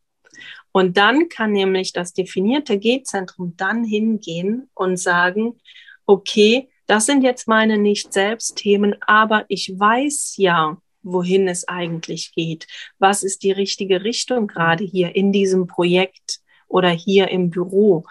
Und 0.71 0.97
dann 0.97 1.27
kann 1.29 1.51
nämlich 1.51 1.93
das 1.93 2.13
definierte 2.13 2.77
G-Zentrum 2.77 3.55
dann 3.57 3.83
hingehen 3.83 4.69
und 4.73 4.97
sagen, 4.97 5.59
okay, 6.05 6.69
das 6.91 7.05
sind 7.05 7.23
jetzt 7.23 7.47
meine 7.47 7.77
Nicht-Selbst-Themen, 7.77 8.97
aber 8.99 9.45
ich 9.47 9.71
weiß 9.79 10.33
ja, 10.35 10.75
wohin 11.01 11.47
es 11.47 11.65
eigentlich 11.65 12.33
geht. 12.33 12.67
Was 12.99 13.23
ist 13.23 13.43
die 13.43 13.53
richtige 13.53 14.03
Richtung 14.03 14.47
gerade 14.47 14.83
hier 14.83 15.15
in 15.15 15.31
diesem 15.31 15.67
Projekt 15.67 16.41
oder 16.67 16.89
hier 16.89 17.29
im 17.29 17.49
Büro? 17.49 18.03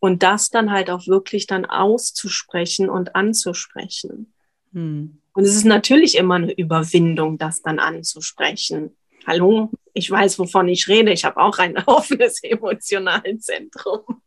Und 0.00 0.24
das 0.24 0.50
dann 0.50 0.72
halt 0.72 0.90
auch 0.90 1.06
wirklich 1.06 1.46
dann 1.46 1.64
auszusprechen 1.64 2.90
und 2.90 3.14
anzusprechen. 3.14 4.34
Hm. 4.72 5.20
Und 5.32 5.44
es 5.44 5.54
ist 5.54 5.64
natürlich 5.64 6.16
immer 6.16 6.34
eine 6.34 6.52
Überwindung, 6.52 7.38
das 7.38 7.62
dann 7.62 7.78
anzusprechen. 7.78 8.96
Hallo, 9.28 9.70
ich 9.94 10.10
weiß, 10.10 10.40
wovon 10.40 10.66
ich 10.66 10.88
rede. 10.88 11.12
Ich 11.12 11.24
habe 11.24 11.36
auch 11.40 11.58
ein 11.58 11.78
offenes 11.86 12.42
Emotionalzentrum. 12.42 14.22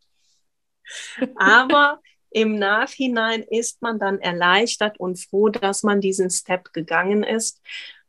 Aber 1.35 1.99
im 2.33 2.57
Nachhinein 2.57 3.43
ist 3.43 3.81
man 3.81 3.99
dann 3.99 4.19
erleichtert 4.19 4.99
und 4.99 5.19
froh, 5.19 5.49
dass 5.49 5.83
man 5.83 6.01
diesen 6.01 6.29
Step 6.29 6.73
gegangen 6.73 7.23
ist. 7.23 7.61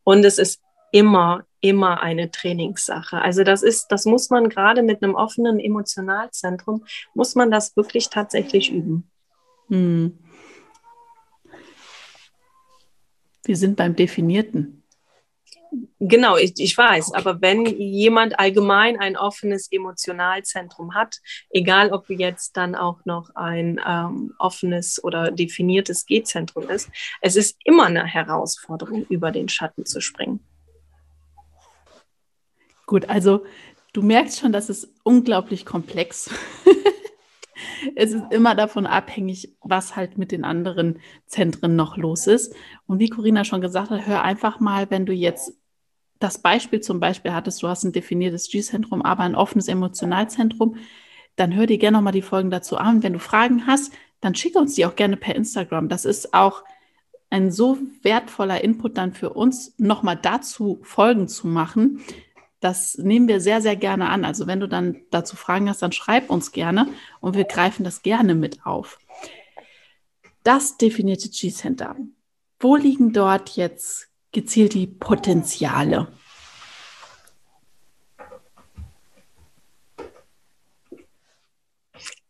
Und 0.02 0.24
es 0.24 0.38
ist 0.38 0.60
immer, 0.92 1.44
immer 1.60 2.02
eine 2.02 2.30
Trainingssache. 2.30 3.20
Also 3.20 3.44
das 3.44 3.62
ist, 3.62 3.88
das 3.88 4.06
muss 4.06 4.30
man 4.30 4.48
gerade 4.48 4.82
mit 4.82 5.02
einem 5.02 5.14
offenen 5.14 5.58
Emotionalzentrum, 5.58 6.84
muss 7.14 7.34
man 7.34 7.50
das 7.50 7.76
wirklich 7.76 8.08
tatsächlich 8.10 8.72
üben. 8.72 9.10
Hm. 9.68 10.18
Wir 13.44 13.56
sind 13.56 13.76
beim 13.76 13.94
Definierten. 13.94 14.83
Genau, 15.98 16.36
ich, 16.36 16.54
ich 16.58 16.76
weiß, 16.76 17.14
aber 17.14 17.40
wenn 17.40 17.64
jemand 17.64 18.38
allgemein 18.38 18.98
ein 18.98 19.16
offenes 19.16 19.70
Emotionalzentrum 19.72 20.94
hat, 20.94 21.20
egal 21.50 21.92
ob 21.92 22.10
jetzt 22.10 22.56
dann 22.56 22.74
auch 22.74 23.04
noch 23.04 23.30
ein 23.34 23.80
ähm, 23.86 24.34
offenes 24.38 25.02
oder 25.02 25.30
definiertes 25.30 26.04
G-Zentrum 26.06 26.68
ist, 26.68 26.90
es 27.20 27.36
ist 27.36 27.56
immer 27.64 27.86
eine 27.86 28.04
Herausforderung, 28.04 29.06
über 29.08 29.30
den 29.30 29.48
Schatten 29.48 29.86
zu 29.86 30.00
springen. 30.00 30.40
Gut, 32.86 33.08
also 33.08 33.44
du 33.92 34.02
merkst 34.02 34.40
schon, 34.40 34.52
das 34.52 34.68
ist 34.68 34.88
unglaublich 35.04 35.64
komplex. 35.64 36.30
es 37.96 38.12
ist 38.12 38.24
immer 38.30 38.54
davon 38.54 38.86
abhängig, 38.86 39.56
was 39.62 39.96
halt 39.96 40.18
mit 40.18 40.32
den 40.32 40.44
anderen 40.44 41.00
Zentren 41.26 41.76
noch 41.76 41.96
los 41.96 42.26
ist. 42.26 42.54
Und 42.86 42.98
wie 42.98 43.08
Corinna 43.08 43.44
schon 43.44 43.60
gesagt 43.60 43.90
hat, 43.90 44.06
hör 44.06 44.22
einfach 44.22 44.60
mal, 44.60 44.90
wenn 44.90 45.06
du 45.06 45.12
jetzt 45.12 45.54
das 46.18 46.38
Beispiel 46.38 46.80
zum 46.80 47.00
Beispiel 47.00 47.32
hattest, 47.32 47.62
du 47.62 47.68
hast 47.68 47.84
ein 47.84 47.92
definiertes 47.92 48.48
G-Zentrum, 48.50 49.02
aber 49.02 49.24
ein 49.24 49.34
offenes 49.34 49.68
Emotionalzentrum, 49.68 50.76
dann 51.36 51.54
hör 51.54 51.66
dir 51.66 51.78
gerne 51.78 51.98
nochmal 51.98 52.12
die 52.12 52.22
Folgen 52.22 52.50
dazu 52.50 52.76
an. 52.76 53.02
Wenn 53.02 53.14
du 53.14 53.18
Fragen 53.18 53.66
hast, 53.66 53.92
dann 54.20 54.34
schicke 54.34 54.58
uns 54.58 54.74
die 54.74 54.86
auch 54.86 54.96
gerne 54.96 55.16
per 55.16 55.34
Instagram. 55.34 55.88
Das 55.88 56.04
ist 56.04 56.32
auch 56.32 56.62
ein 57.30 57.50
so 57.50 57.78
wertvoller 58.02 58.62
Input 58.62 58.96
dann 58.96 59.12
für 59.12 59.30
uns, 59.30 59.74
nochmal 59.76 60.16
dazu 60.16 60.78
Folgen 60.82 61.26
zu 61.26 61.48
machen. 61.48 62.00
Das 62.60 62.96
nehmen 62.96 63.28
wir 63.28 63.40
sehr, 63.40 63.60
sehr 63.60 63.76
gerne 63.76 64.08
an. 64.08 64.24
Also 64.24 64.46
wenn 64.46 64.60
du 64.60 64.68
dann 64.68 65.02
dazu 65.10 65.36
Fragen 65.36 65.68
hast, 65.68 65.82
dann 65.82 65.92
schreib 65.92 66.30
uns 66.30 66.52
gerne 66.52 66.88
und 67.20 67.36
wir 67.36 67.44
greifen 67.44 67.84
das 67.84 68.02
gerne 68.02 68.34
mit 68.34 68.64
auf. 68.64 68.98
Das 70.44 70.76
definierte 70.76 71.28
G-Center. 71.28 71.96
Wo 72.60 72.76
liegen 72.76 73.12
dort 73.12 73.50
jetzt 73.56 74.08
gezielt 74.34 74.74
die 74.74 74.86
Potenziale? 74.86 76.08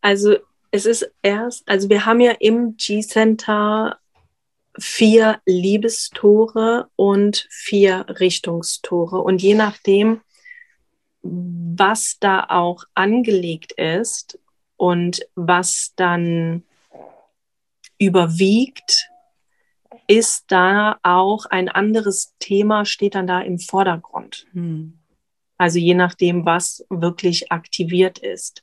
Also 0.00 0.37
es 0.70 0.87
ist 0.87 1.11
erst, 1.23 1.68
also 1.68 1.88
wir 1.88 2.04
haben 2.04 2.20
ja 2.20 2.32
im 2.32 2.76
G-Center 2.76 3.99
vier 4.78 5.40
Liebestore 5.46 6.90
und 6.96 7.46
vier 7.50 8.04
Richtungstore. 8.20 9.18
Und 9.20 9.40
je 9.40 9.54
nachdem, 9.54 10.20
was 11.23 12.18
da 12.20 12.46
auch 12.49 12.84
angelegt 12.94 13.73
ist 13.73 14.38
und 14.76 15.26
was 15.37 15.92
dann 15.96 16.64
überwiegt, 17.99 19.08
ist 20.06 20.44
da 20.49 20.99
auch 21.02 21.46
ein 21.46 21.68
anderes 21.68 22.34
Thema, 22.38 22.84
steht 22.84 23.14
dann 23.14 23.26
da 23.26 23.40
im 23.40 23.58
Vordergrund. 23.58 24.46
Hm. 24.52 24.99
Also 25.56 25.78
je 25.78 25.94
nachdem, 25.94 26.44
was 26.44 26.84
wirklich 26.90 27.50
aktiviert 27.52 28.18
ist. 28.18 28.62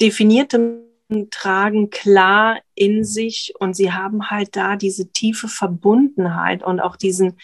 Definierte 0.00 0.84
tragen 1.30 1.90
klar 1.90 2.60
in 2.74 3.04
sich 3.04 3.54
und 3.58 3.74
sie 3.74 3.92
haben 3.92 4.30
halt 4.30 4.56
da 4.56 4.76
diese 4.76 5.10
tiefe 5.10 5.48
Verbundenheit 5.48 6.62
und 6.62 6.80
auch 6.80 6.96
diesen 6.96 7.38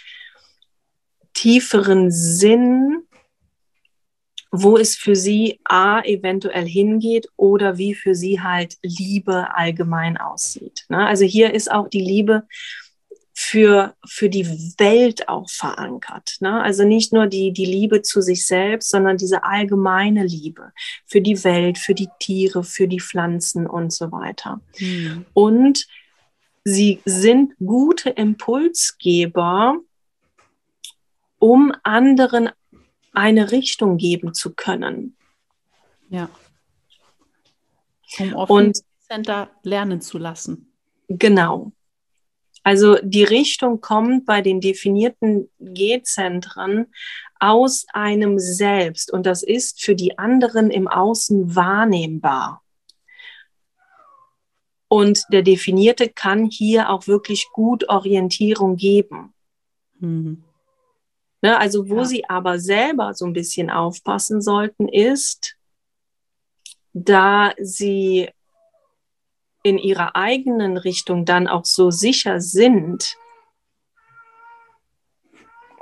tieferen 1.34 2.10
Sinn 2.10 3.04
wo 4.50 4.76
es 4.76 4.97
für 4.97 5.14
sie 5.14 5.61
A 5.64 6.00
eventuell 6.02 6.66
hingeht 6.66 7.28
oder 7.37 7.78
wie 7.78 7.95
für 7.95 8.14
sie 8.14 8.40
halt 8.40 8.76
Liebe 8.83 9.54
allgemein 9.54 10.16
aussieht. 10.16 10.87
Ne? 10.88 11.07
Also 11.07 11.25
hier 11.25 11.54
ist 11.54 11.71
auch 11.71 11.88
die 11.88 12.00
Liebe 12.00 12.45
für, 13.33 13.95
für 14.07 14.28
die 14.28 14.47
Welt 14.78 15.28
auch 15.28 15.49
verankert. 15.49 16.37
Ne? 16.40 16.61
Also 16.62 16.85
nicht 16.85 17.12
nur 17.12 17.26
die, 17.26 17.52
die 17.52 17.64
Liebe 17.64 18.02
zu 18.02 18.21
sich 18.21 18.47
selbst, 18.47 18.90
sondern 18.90 19.16
diese 19.16 19.45
allgemeine 19.45 20.25
Liebe 20.25 20.73
für 21.07 21.21
die 21.21 21.42
Welt, 21.45 21.78
für 21.78 21.95
die 21.95 22.09
Tiere, 22.19 22.64
für 22.64 22.88
die 22.88 23.00
Pflanzen 23.00 23.66
und 23.66 23.92
so 23.92 24.11
weiter. 24.12 24.61
Hm. 24.76 25.25
Und 25.33 25.87
sie 26.64 27.00
sind 27.04 27.54
gute 27.64 28.11
Impulsgeber, 28.11 29.78
um 31.38 31.73
anderen 31.83 32.50
eine 33.12 33.50
Richtung 33.50 33.97
geben 33.97 34.35
zu 34.35 34.55
können. 34.55 35.17
Ja. 36.08 36.28
Um 38.19 38.34
offen 38.34 38.73
Center 39.06 39.50
lernen 39.63 40.00
zu 40.00 40.19
lassen. 40.19 40.73
Genau. 41.08 41.73
Also 42.63 42.97
die 43.02 43.25
Richtung 43.25 43.80
kommt 43.80 44.26
bei 44.26 44.43
den 44.43 44.61
definierten 44.61 45.50
G-Zentren 45.58 46.87
aus 47.39 47.87
einem 47.93 48.39
selbst 48.39 49.13
und 49.13 49.25
das 49.25 49.43
ist 49.43 49.82
für 49.82 49.95
die 49.95 50.19
anderen 50.19 50.71
im 50.71 50.87
Außen 50.87 51.56
wahrnehmbar. 51.56 52.63
Und 54.89 55.25
der 55.32 55.43
Definierte 55.43 56.08
kann 56.08 56.50
hier 56.50 56.91
auch 56.91 57.06
wirklich 57.06 57.47
gut 57.52 57.89
Orientierung 57.89 58.76
geben. 58.76 59.32
Mhm. 60.00 60.45
Ne, 61.43 61.59
also 61.59 61.89
wo 61.89 61.99
ja. 61.99 62.05
sie 62.05 62.29
aber 62.29 62.59
selber 62.59 63.15
so 63.15 63.25
ein 63.25 63.33
bisschen 63.33 63.71
aufpassen 63.71 64.43
sollten, 64.43 64.89
ist, 64.89 65.57
da 66.93 67.55
sie 67.59 68.29
in 69.63 69.79
ihrer 69.79 70.17
eigenen 70.17 70.76
Richtung 70.76 71.25
dann 71.25 71.49
auch 71.49 71.65
so 71.65 71.91
sicher 71.91 72.41
sind, 72.41 73.17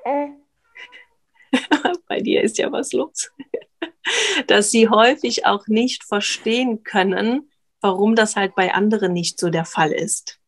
bei 2.09 2.21
dir 2.21 2.42
ist 2.42 2.59
ja 2.59 2.71
was 2.73 2.92
los, 2.92 3.31
dass 4.47 4.71
sie 4.71 4.88
häufig 4.88 5.47
auch 5.47 5.66
nicht 5.66 6.05
verstehen 6.05 6.85
können, 6.85 7.51
warum 7.81 8.14
das 8.14 8.37
halt 8.37 8.55
bei 8.55 8.75
anderen 8.75 9.12
nicht 9.12 9.38
so 9.38 9.51
der 9.51 9.64
Fall 9.64 9.92
ist. 9.92 10.40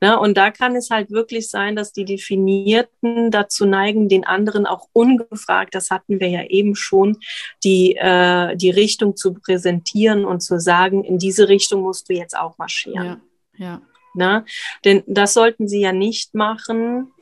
Ne? 0.00 0.18
Und 0.18 0.36
da 0.36 0.50
kann 0.50 0.76
es 0.76 0.90
halt 0.90 1.10
wirklich 1.10 1.48
sein, 1.48 1.74
dass 1.74 1.92
die 1.92 2.04
Definierten 2.04 3.30
dazu 3.30 3.64
neigen, 3.64 4.08
den 4.08 4.24
anderen 4.24 4.66
auch 4.66 4.88
ungefragt, 4.92 5.74
das 5.74 5.90
hatten 5.90 6.20
wir 6.20 6.28
ja 6.28 6.44
eben 6.44 6.76
schon, 6.76 7.18
die, 7.64 7.96
äh, 7.96 8.56
die 8.56 8.70
Richtung 8.70 9.16
zu 9.16 9.34
präsentieren 9.34 10.24
und 10.24 10.40
zu 10.40 10.60
sagen, 10.60 11.02
in 11.02 11.18
diese 11.18 11.48
Richtung 11.48 11.82
musst 11.82 12.08
du 12.08 12.14
jetzt 12.14 12.36
auch 12.36 12.58
marschieren. 12.58 13.22
Ja, 13.56 13.66
ja. 13.66 13.82
Ne? 14.14 14.44
Denn 14.84 15.02
das 15.06 15.34
sollten 15.34 15.68
sie 15.68 15.80
ja 15.80 15.92
nicht 15.92 16.34
machen. 16.34 17.12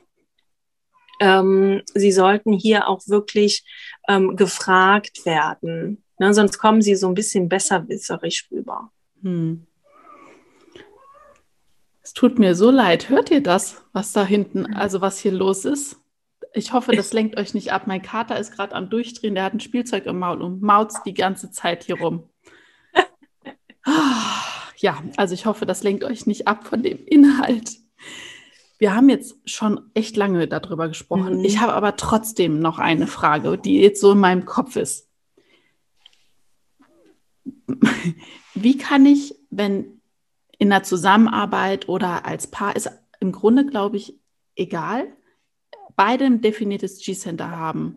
Ähm, 1.20 1.82
sie 1.94 2.12
sollten 2.12 2.52
hier 2.52 2.88
auch 2.88 3.02
wirklich 3.06 3.64
ähm, 4.08 4.36
gefragt 4.36 5.24
werden. 5.24 6.02
Ne? 6.18 6.34
Sonst 6.34 6.58
kommen 6.58 6.82
sie 6.82 6.96
so 6.96 7.08
ein 7.08 7.14
bisschen 7.14 7.48
besserwisserisch 7.48 8.48
rüber. 8.50 8.90
Hm. 9.22 9.66
Es 12.04 12.12
tut 12.12 12.38
mir 12.38 12.54
so 12.54 12.70
leid. 12.70 13.08
Hört 13.08 13.30
ihr 13.30 13.42
das, 13.42 13.82
was 13.94 14.12
da 14.12 14.26
hinten, 14.26 14.66
also 14.74 15.00
was 15.00 15.18
hier 15.18 15.32
los 15.32 15.64
ist? 15.64 15.96
Ich 16.52 16.74
hoffe, 16.74 16.92
das 16.94 17.14
lenkt 17.14 17.38
euch 17.38 17.54
nicht 17.54 17.72
ab. 17.72 17.86
Mein 17.86 18.02
Kater 18.02 18.38
ist 18.38 18.52
gerade 18.52 18.74
am 18.74 18.90
Durchdrehen. 18.90 19.34
Der 19.34 19.44
hat 19.44 19.54
ein 19.54 19.60
Spielzeug 19.60 20.04
im 20.04 20.18
Maul 20.18 20.42
und 20.42 20.60
mauzt 20.62 21.00
die 21.06 21.14
ganze 21.14 21.50
Zeit 21.50 21.84
hier 21.84 21.98
rum. 21.98 22.28
Ja, 24.78 25.02
also 25.16 25.32
ich 25.34 25.46
hoffe, 25.46 25.64
das 25.66 25.82
lenkt 25.82 26.04
euch 26.04 26.26
nicht 26.26 26.46
ab 26.46 26.66
von 26.66 26.82
dem 26.82 27.06
Inhalt. 27.06 27.78
Wir 28.76 28.94
haben 28.94 29.08
jetzt 29.08 29.36
schon 29.48 29.88
echt 29.94 30.16
lange 30.16 30.46
darüber 30.46 30.88
gesprochen. 30.88 31.38
Mhm. 31.38 31.44
Ich 31.44 31.60
habe 31.60 31.72
aber 31.72 31.96
trotzdem 31.96 32.58
noch 32.58 32.78
eine 32.78 33.06
Frage, 33.06 33.56
die 33.56 33.80
jetzt 33.80 34.00
so 34.00 34.12
in 34.12 34.18
meinem 34.18 34.44
Kopf 34.44 34.76
ist. 34.76 35.08
Wie 38.54 38.76
kann 38.76 39.06
ich, 39.06 39.36
wenn 39.48 39.93
in 40.58 40.70
der 40.70 40.82
Zusammenarbeit 40.82 41.88
oder 41.88 42.26
als 42.26 42.46
Paar 42.46 42.76
ist 42.76 42.90
im 43.20 43.32
Grunde, 43.32 43.66
glaube 43.66 43.96
ich, 43.96 44.14
egal. 44.56 45.06
Beide 45.96 46.24
ein 46.24 46.40
definiertes 46.40 47.04
G-Center 47.04 47.50
haben. 47.50 47.96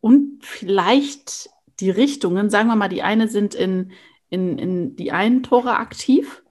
Und 0.00 0.44
vielleicht 0.44 1.50
die 1.80 1.90
Richtungen, 1.90 2.50
sagen 2.50 2.68
wir 2.68 2.76
mal, 2.76 2.88
die 2.88 3.02
eine 3.02 3.28
sind 3.28 3.54
in, 3.54 3.92
in, 4.30 4.58
in 4.58 4.96
die 4.96 5.12
einen 5.12 5.42
Tore 5.42 5.76
aktiv 5.76 6.42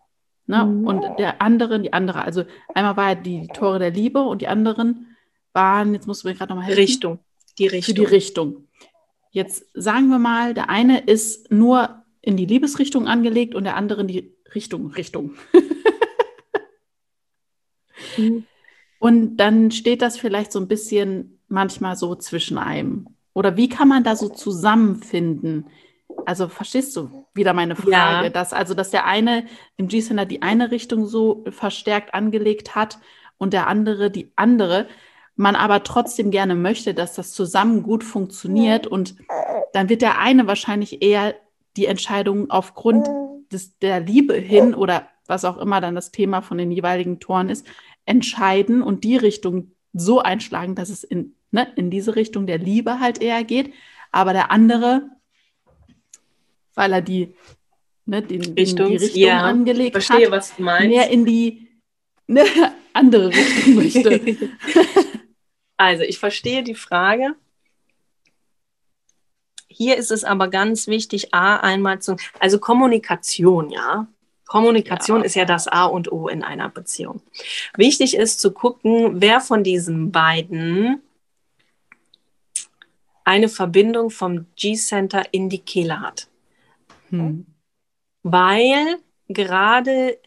ne, 0.45 0.65
mhm. 0.65 0.88
und 0.88 1.19
der 1.19 1.41
andere 1.41 1.80
die 1.80 1.93
andere. 1.93 2.23
Also 2.23 2.43
einmal 2.73 2.97
war 2.97 3.10
ja 3.10 3.15
die 3.15 3.47
Tore 3.47 3.80
der 3.80 3.91
Liebe 3.91 4.21
und 4.21 4.41
die 4.41 4.47
anderen 4.47 5.15
waren, 5.54 5.93
jetzt 5.93 6.08
musst 6.08 6.23
du 6.23 6.28
mir 6.28 6.36
gerade 6.36 6.52
nochmal 6.52 6.65
helfen. 6.67 6.80
Richtung. 6.80 7.19
Die 7.58 7.67
Richtung. 7.67 7.95
Für 7.95 8.02
die 8.02 8.06
Richtung. 8.06 8.67
Jetzt 9.32 9.65
sagen 9.73 10.10
wir 10.10 10.19
mal, 10.19 10.54
der 10.54 10.69
eine 10.69 11.00
ist 11.00 11.52
nur 11.52 12.04
in 12.21 12.38
die 12.38 12.45
Liebesrichtung 12.45 13.08
angelegt 13.08 13.56
und 13.56 13.63
der 13.63 13.76
andere 13.76 14.02
in 14.02 14.08
die 14.08 14.37
Richtung, 14.56 14.92
Richtung. 14.92 15.36
mhm. 18.18 18.46
Und 19.00 19.38
dann 19.38 19.72
steht 19.72 20.02
das 20.02 20.18
vielleicht 20.18 20.52
so 20.52 20.60
ein 20.60 20.68
bisschen 20.68 21.40
manchmal 21.48 21.96
so 21.96 22.16
zwischen 22.16 22.58
einem. 22.58 23.08
Oder 23.34 23.56
wie 23.56 23.70
kann 23.70 23.88
man 23.88 24.04
da 24.04 24.16
so 24.16 24.30
zusammenfinden? 24.30 25.68
Also 26.26 26.48
verstehst 26.48 26.96
du 26.96 27.26
wieder 27.34 27.54
meine 27.54 27.76
Frage, 27.76 28.26
ja. 28.26 28.30
dass 28.30 28.52
also 28.52 28.74
dass 28.74 28.90
der 28.90 29.06
eine 29.06 29.46
im 29.78 29.88
G-Center 29.88 30.26
die 30.26 30.42
eine 30.42 30.72
Richtung 30.72 31.06
so 31.06 31.46
verstärkt 31.50 32.14
angelegt 32.14 32.76
hat 32.76 32.98
und 33.38 33.54
der 33.54 33.68
andere 33.68 34.10
die 34.10 34.32
andere, 34.36 34.88
man 35.36 35.56
aber 35.56 35.84
trotzdem 35.84 36.32
gerne 36.32 36.56
möchte, 36.56 36.96
dass 36.96 37.14
das 37.14 37.34
zusammen 37.34 37.84
gut 37.84 38.04
funktioniert 38.04 38.88
und 38.88 39.16
dann 39.74 39.90
wird 39.90 40.02
der 40.02 40.18
eine 40.18 40.48
wahrscheinlich 40.48 41.04
eher 41.04 41.36
die 41.78 41.86
Entscheidung 41.86 42.50
aufgrund 42.50 43.08
des, 43.50 43.78
der 43.80 44.00
Liebe 44.00 44.36
hin 44.36 44.74
oder 44.74 45.08
was 45.28 45.46
auch 45.46 45.58
immer 45.58 45.82
dann 45.82 45.96
das 45.96 46.12
Thema 46.12 46.42
von 46.42 46.58
den 46.58 46.72
jeweiligen 46.72 47.20
Toren 47.20 47.50
ist, 47.50 47.68
entscheiden 48.06 48.82
und 48.82 49.04
die 49.04 49.18
Richtung 49.18 49.72
so 49.94 50.22
einschlagen, 50.22 50.76
dass 50.76 50.90
es 50.90 51.04
in, 51.04 51.36
ne, 51.52 51.68
in 51.76 51.90
diese 51.90 52.16
Richtung 52.16 52.48
der 52.48 52.58
Liebe 52.58 53.00
halt 53.00 53.22
eher 53.22 53.44
geht. 53.44 53.74
Aber 54.12 54.34
der 54.34 54.52
andere, 54.52 55.10
weil 56.76 56.94
er 56.94 57.02
die, 57.02 57.36
ne, 58.06 58.22
den, 58.22 58.54
Richtung, 58.54 58.90
die 58.90 58.98
Richtung 58.98 59.22
ja, 59.22 59.42
angelegt 59.42 59.92
verstehe, 59.92 60.32
hat, 60.32 60.60
mehr 60.60 61.10
in 61.10 61.26
die 61.26 61.68
ne, 62.28 62.44
andere 62.94 63.30
Richtung 63.30 63.76
möchte. 63.76 64.22
also 65.78 66.04
ich 66.04 66.20
verstehe 66.20 66.64
die 66.64 66.76
Frage. 66.76 67.36
Hier 69.78 69.96
ist 69.96 70.10
es 70.10 70.24
aber 70.24 70.48
ganz 70.48 70.88
wichtig, 70.88 71.36
A, 71.36 71.58
einmal 71.58 72.00
zu, 72.02 72.16
also 72.40 72.58
Kommunikation, 72.58 73.70
ja. 73.70 74.08
Kommunikation 74.48 75.20
ja. 75.20 75.26
ist 75.26 75.36
ja 75.36 75.46
das 75.46 75.68
A 75.68 75.86
und 75.86 76.12
O 76.12 76.28
in 76.30 76.42
einer 76.42 76.68
Beziehung. 76.68 77.22
Wichtig 77.76 78.16
ist 78.16 78.42
zu 78.42 78.54
gucken, 78.54 79.22
wer 79.22 79.40
von 79.40 79.63
diesen 79.63 80.12
beiden 80.12 81.04
eine 83.24 83.50
Verbindung 83.50 84.10
vom 84.10 84.48
G-Center 84.56 85.26
in 85.32 85.48
die 85.48 85.60
Kehle 85.60 86.02
hat. 86.02 86.28
Hm. 87.10 87.46
Weil 88.24 88.98
gerade 89.28 90.18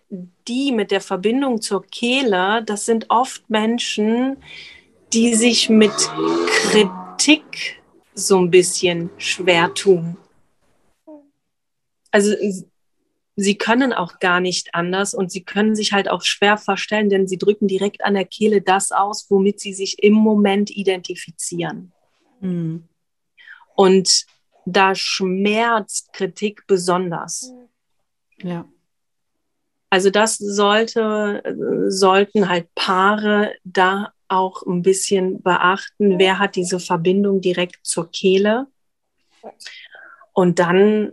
die 0.47 0.71
mit 0.71 0.93
der 0.93 1.01
Verbindung 1.01 1.61
zur 1.61 1.85
Kehle, 1.85 2.63
das 2.63 2.85
sind 2.85 3.07
oft 3.09 3.51
Menschen, 3.51 4.37
die 5.13 5.35
sich 5.35 5.69
mit 5.69 5.91
Kritik 6.71 7.80
so 8.27 8.39
ein 8.39 8.51
bisschen 8.51 9.11
schwer 9.19 9.73
tun. 9.75 10.17
Also 12.11 12.35
sie 13.37 13.57
können 13.57 13.93
auch 13.93 14.19
gar 14.19 14.41
nicht 14.41 14.75
anders 14.75 15.15
und 15.15 15.31
sie 15.31 15.43
können 15.43 15.75
sich 15.75 15.93
halt 15.93 16.11
auch 16.11 16.23
schwer 16.23 16.59
verstellen, 16.59 17.09
denn 17.09 17.27
sie 17.27 17.39
drücken 17.39 17.69
direkt 17.69 18.05
an 18.05 18.15
der 18.15 18.25
Kehle 18.25 18.61
das 18.61 18.93
aus, 18.93 19.31
womit 19.31 19.61
sie 19.61 19.73
sich 19.73 20.03
im 20.03 20.15
Moment 20.15 20.71
identifizieren. 20.71 21.93
Mhm. 22.41 22.89
Und 23.75 24.27
da 24.67 24.95
schmerzt 24.95 26.13
Kritik 26.13 26.67
besonders. 26.67 27.53
Ja. 28.43 28.69
Also 29.89 30.11
das 30.11 30.37
sollte, 30.37 31.43
sollten 31.89 32.49
halt 32.49 32.73
Paare 32.75 33.55
da 33.65 34.13
auch 34.31 34.63
ein 34.63 34.83
bisschen 34.83 35.43
beachten, 35.43 36.19
wer 36.19 36.39
hat 36.39 36.57
diese 36.57 36.81
Verbindung 36.81 37.41
direkt 37.41 37.81
zur 37.83 38.11
Kehle. 38.11 38.67
Und 40.33 40.59
dann 40.59 41.13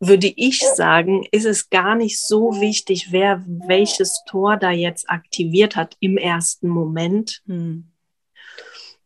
würde 0.00 0.32
ich 0.36 0.60
sagen, 0.60 1.26
ist 1.30 1.46
es 1.46 1.70
gar 1.70 1.94
nicht 1.94 2.20
so 2.20 2.60
wichtig, 2.60 3.08
wer 3.10 3.42
welches 3.46 4.22
Tor 4.26 4.56
da 4.56 4.70
jetzt 4.70 5.08
aktiviert 5.08 5.76
hat 5.76 5.96
im 6.00 6.16
ersten 6.16 6.68
Moment. 6.68 7.42
Hm. 7.46 7.90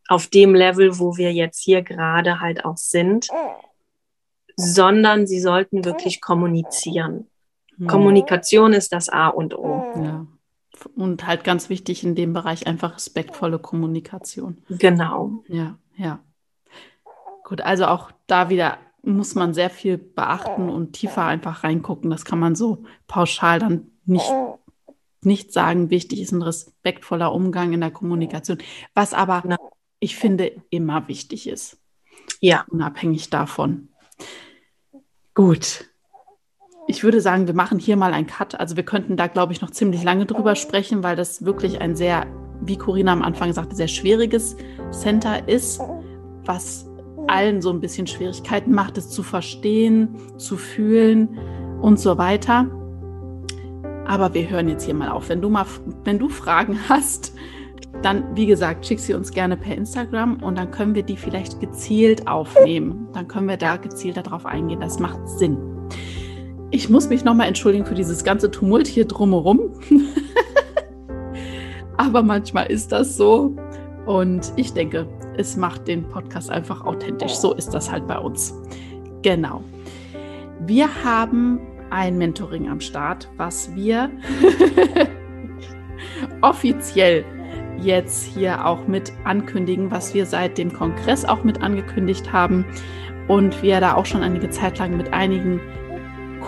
Auf 0.07 0.27
dem 0.27 0.55
Level, 0.55 0.99
wo 0.99 1.17
wir 1.17 1.31
jetzt 1.31 1.59
hier 1.59 1.83
gerade 1.83 2.39
halt 2.39 2.65
auch 2.65 2.77
sind, 2.77 3.27
sondern 4.55 5.27
sie 5.27 5.39
sollten 5.39 5.85
wirklich 5.85 6.19
kommunizieren. 6.19 7.27
Hm. 7.77 7.87
Kommunikation 7.87 8.73
ist 8.73 8.91
das 8.91 9.07
A 9.07 9.27
und 9.27 9.57
O. 9.57 9.93
Ja. 9.95 10.27
Und 10.85 11.27
halt 11.27 11.43
ganz 11.43 11.69
wichtig 11.69 12.03
in 12.03 12.15
dem 12.15 12.33
Bereich 12.33 12.67
einfach 12.67 12.95
respektvolle 12.95 13.59
Kommunikation. 13.59 14.57
Genau. 14.69 15.43
Ja, 15.47 15.77
ja. 15.95 16.19
Gut, 17.43 17.61
also 17.61 17.85
auch 17.85 18.11
da 18.27 18.49
wieder 18.49 18.77
muss 19.01 19.35
man 19.35 19.53
sehr 19.53 19.69
viel 19.69 19.97
beachten 19.97 20.69
und 20.69 20.93
tiefer 20.93 21.25
einfach 21.25 21.63
reingucken. 21.63 22.09
Das 22.09 22.25
kann 22.25 22.39
man 22.39 22.55
so 22.55 22.83
pauschal 23.07 23.59
dann 23.59 23.91
nicht, 24.05 24.31
nicht 25.21 25.53
sagen. 25.53 25.89
Wichtig 25.89 26.21
ist 26.21 26.31
ein 26.31 26.41
respektvoller 26.41 27.33
Umgang 27.33 27.73
in 27.73 27.81
der 27.81 27.91
Kommunikation, 27.91 28.59
was 28.93 29.13
aber 29.13 29.43
ich 29.99 30.15
finde 30.15 30.51
immer 30.69 31.07
wichtig 31.07 31.47
ist. 31.47 31.77
Ja. 32.39 32.65
Unabhängig 32.69 33.29
davon. 33.29 33.89
Gut. 35.33 35.88
Ich 36.89 37.03
würde 37.03 37.21
sagen, 37.21 37.45
wir 37.45 37.53
machen 37.53 37.77
hier 37.77 37.95
mal 37.97 38.13
einen 38.13 38.25
Cut. 38.25 38.59
Also 38.59 38.75
wir 38.75 38.81
könnten 38.81 39.15
da, 39.15 39.27
glaube 39.27 39.53
ich, 39.53 39.61
noch 39.61 39.69
ziemlich 39.69 40.03
lange 40.03 40.25
drüber 40.25 40.55
sprechen, 40.55 41.03
weil 41.03 41.15
das 41.15 41.45
wirklich 41.45 41.79
ein 41.81 41.95
sehr, 41.95 42.25
wie 42.61 42.77
Corinna 42.77 43.13
am 43.13 43.21
Anfang 43.21 43.53
sagte, 43.53 43.75
sehr 43.75 43.87
schwieriges 43.87 44.57
Center 44.89 45.47
ist, 45.47 45.79
was 46.45 46.89
allen 47.27 47.61
so 47.61 47.69
ein 47.69 47.79
bisschen 47.79 48.07
Schwierigkeiten 48.07 48.71
macht, 48.71 48.97
es 48.97 49.11
zu 49.11 49.21
verstehen, 49.21 50.15
zu 50.37 50.57
fühlen 50.57 51.37
und 51.79 51.99
so 51.99 52.17
weiter. 52.17 52.65
Aber 54.07 54.33
wir 54.33 54.49
hören 54.49 54.67
jetzt 54.67 54.85
hier 54.85 54.95
mal 54.95 55.09
auf. 55.09 55.29
Wenn 55.29 55.43
du 55.43 55.49
mal, 55.49 55.67
wenn 56.05 56.17
du 56.17 56.27
Fragen 56.27 56.79
hast, 56.89 57.35
dann, 58.01 58.35
wie 58.35 58.47
gesagt, 58.47 58.87
schick 58.87 58.99
sie 58.99 59.13
uns 59.13 59.29
gerne 59.29 59.57
per 59.57 59.75
Instagram 59.75 60.41
und 60.41 60.57
dann 60.57 60.71
können 60.71 60.95
wir 60.95 61.03
die 61.03 61.17
vielleicht 61.17 61.59
gezielt 61.59 62.27
aufnehmen. 62.27 63.09
Dann 63.13 63.27
können 63.27 63.47
wir 63.47 63.57
da 63.57 63.77
gezielt 63.77 64.17
darauf 64.17 64.47
eingehen. 64.47 64.79
Das 64.79 64.97
macht 64.97 65.29
Sinn. 65.29 65.78
Ich 66.71 66.89
muss 66.89 67.09
mich 67.09 67.23
nochmal 67.23 67.47
entschuldigen 67.47 67.85
für 67.85 67.95
dieses 67.95 68.23
ganze 68.23 68.51
Tumult 68.51 68.87
hier 68.87 69.05
drumherum. 69.05 69.71
Aber 71.97 72.21
manchmal 72.21 72.67
ist 72.67 72.91
das 72.91 73.17
so. 73.17 73.55
Und 74.05 74.53
ich 74.55 74.73
denke, 74.73 75.07
es 75.35 75.57
macht 75.57 75.87
den 75.87 76.07
Podcast 76.07 76.51
einfach 76.51 76.85
authentisch. 76.85 77.33
So 77.33 77.53
ist 77.53 77.71
das 77.71 77.91
halt 77.91 78.07
bei 78.07 78.17
uns. 78.19 78.53
Genau. 79.23 79.63
Wir 80.65 80.87
haben 81.03 81.59
ein 81.89 82.17
Mentoring 82.17 82.69
am 82.69 82.81
Start, 82.81 83.27
was 83.37 83.73
wir 83.73 84.11
offiziell 86.41 87.25
jetzt 87.81 88.25
hier 88.25 88.65
auch 88.65 88.87
mit 88.87 89.11
ankündigen, 89.23 89.89
was 89.89 90.13
wir 90.13 90.25
seit 90.25 90.57
dem 90.57 90.71
Kongress 90.71 91.25
auch 91.25 91.43
mit 91.43 91.61
angekündigt 91.61 92.31
haben 92.31 92.65
und 93.27 93.63
wir 93.63 93.79
da 93.79 93.95
auch 93.95 94.05
schon 94.05 94.21
einige 94.21 94.49
Zeit 94.49 94.77
lang 94.77 94.97
mit 94.97 95.13
einigen 95.13 95.61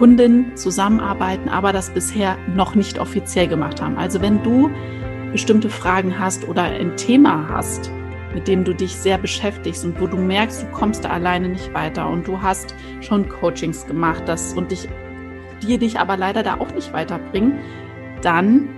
Kunden 0.01 0.57
zusammenarbeiten, 0.57 1.47
aber 1.47 1.73
das 1.73 1.91
bisher 1.91 2.35
noch 2.55 2.73
nicht 2.73 2.97
offiziell 2.97 3.47
gemacht 3.47 3.79
haben. 3.83 3.99
Also 3.99 4.19
wenn 4.19 4.41
du 4.41 4.71
bestimmte 5.31 5.69
Fragen 5.69 6.17
hast 6.17 6.47
oder 6.47 6.63
ein 6.63 6.97
Thema 6.97 7.47
hast, 7.49 7.91
mit 8.33 8.47
dem 8.47 8.63
du 8.63 8.73
dich 8.73 8.95
sehr 8.95 9.19
beschäftigst 9.19 9.85
und 9.85 10.01
wo 10.01 10.07
du 10.07 10.17
merkst, 10.17 10.63
du 10.63 10.67
kommst 10.71 11.05
da 11.05 11.09
alleine 11.09 11.49
nicht 11.49 11.71
weiter 11.75 12.09
und 12.09 12.27
du 12.27 12.41
hast 12.41 12.73
schon 13.01 13.29
Coachings 13.29 13.85
gemacht 13.85 14.23
das 14.25 14.53
und 14.53 14.71
dich, 14.71 14.89
die 15.61 15.77
dich 15.77 15.99
aber 15.99 16.17
leider 16.17 16.41
da 16.41 16.55
auch 16.55 16.73
nicht 16.73 16.93
weiterbringen, 16.93 17.59
dann 18.23 18.69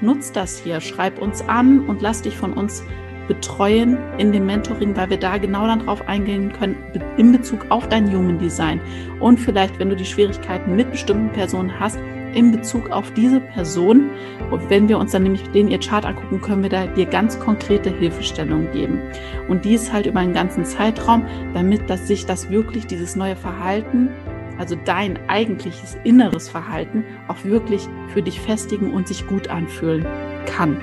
nutz 0.00 0.30
das 0.30 0.60
hier, 0.60 0.80
schreib 0.80 1.20
uns 1.20 1.42
an 1.48 1.80
und 1.88 2.02
lass 2.02 2.22
dich 2.22 2.36
von 2.36 2.52
uns 2.52 2.84
betreuen 3.28 3.98
in 4.18 4.32
dem 4.32 4.46
Mentoring, 4.46 4.96
weil 4.96 5.10
wir 5.10 5.18
da 5.18 5.38
genau 5.38 5.66
dann 5.66 5.80
drauf 5.80 6.06
eingehen 6.08 6.52
können 6.52 6.76
in 7.16 7.32
Bezug 7.32 7.66
auf 7.70 7.88
dein 7.88 8.12
Human 8.12 8.38
Design 8.38 8.80
und 9.20 9.38
vielleicht, 9.38 9.78
wenn 9.78 9.88
du 9.88 9.96
die 9.96 10.04
Schwierigkeiten 10.04 10.76
mit 10.76 10.90
bestimmten 10.90 11.30
Personen 11.30 11.78
hast, 11.78 11.98
in 12.34 12.50
Bezug 12.52 12.90
auf 12.90 13.12
diese 13.12 13.40
Person. 13.40 14.10
Und 14.50 14.68
wenn 14.70 14.88
wir 14.88 14.98
uns 14.98 15.12
dann 15.12 15.22
nämlich 15.22 15.42
den 15.50 15.68
ihr 15.68 15.80
Chart 15.80 16.04
angucken, 16.04 16.40
können 16.40 16.62
wir 16.62 16.70
da 16.70 16.86
dir 16.86 17.06
ganz 17.06 17.38
konkrete 17.38 17.90
Hilfestellungen 17.90 18.70
geben. 18.72 19.00
Und 19.48 19.64
dies 19.64 19.92
halt 19.92 20.06
über 20.06 20.20
einen 20.20 20.32
ganzen 20.32 20.64
Zeitraum, 20.64 21.24
damit 21.54 21.88
dass 21.88 22.08
sich 22.08 22.26
das 22.26 22.50
wirklich, 22.50 22.86
dieses 22.86 23.16
neue 23.16 23.36
Verhalten, 23.36 24.10
also 24.58 24.76
dein 24.84 25.18
eigentliches 25.28 25.96
inneres 26.04 26.48
Verhalten, 26.48 27.04
auch 27.28 27.44
wirklich 27.44 27.88
für 28.08 28.22
dich 28.22 28.40
festigen 28.40 28.92
und 28.92 29.08
sich 29.08 29.26
gut 29.26 29.48
anfühlen 29.48 30.06
kann. 30.46 30.78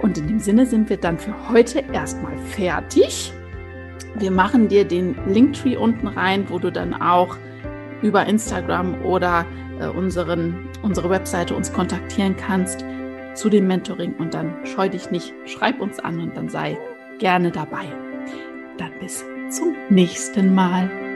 Und 0.00 0.18
in 0.18 0.28
dem 0.28 0.38
Sinne 0.38 0.66
sind 0.66 0.88
wir 0.88 0.96
dann 0.96 1.18
für 1.18 1.34
heute 1.48 1.84
erstmal 1.92 2.36
fertig. 2.38 3.32
Wir 4.18 4.30
machen 4.30 4.68
dir 4.68 4.84
den 4.84 5.16
Linktree 5.26 5.76
unten 5.76 6.06
rein, 6.06 6.46
wo 6.48 6.58
du 6.58 6.70
dann 6.70 6.94
auch 6.94 7.36
über 8.02 8.26
Instagram 8.26 9.04
oder 9.04 9.44
äh, 9.80 9.88
unseren, 9.88 10.68
unsere 10.82 11.10
Webseite 11.10 11.54
uns 11.54 11.72
kontaktieren 11.72 12.36
kannst 12.36 12.84
zu 13.34 13.48
dem 13.48 13.66
Mentoring 13.66 14.14
und 14.14 14.34
dann 14.34 14.54
scheu 14.64 14.88
dich 14.88 15.10
nicht, 15.10 15.32
schreib 15.46 15.80
uns 15.80 16.00
an 16.00 16.20
und 16.20 16.36
dann 16.36 16.48
sei 16.48 16.76
gerne 17.18 17.50
dabei. 17.50 17.86
Dann 18.78 18.92
bis 19.00 19.24
zum 19.50 19.76
nächsten 19.90 20.54
Mal. 20.54 21.07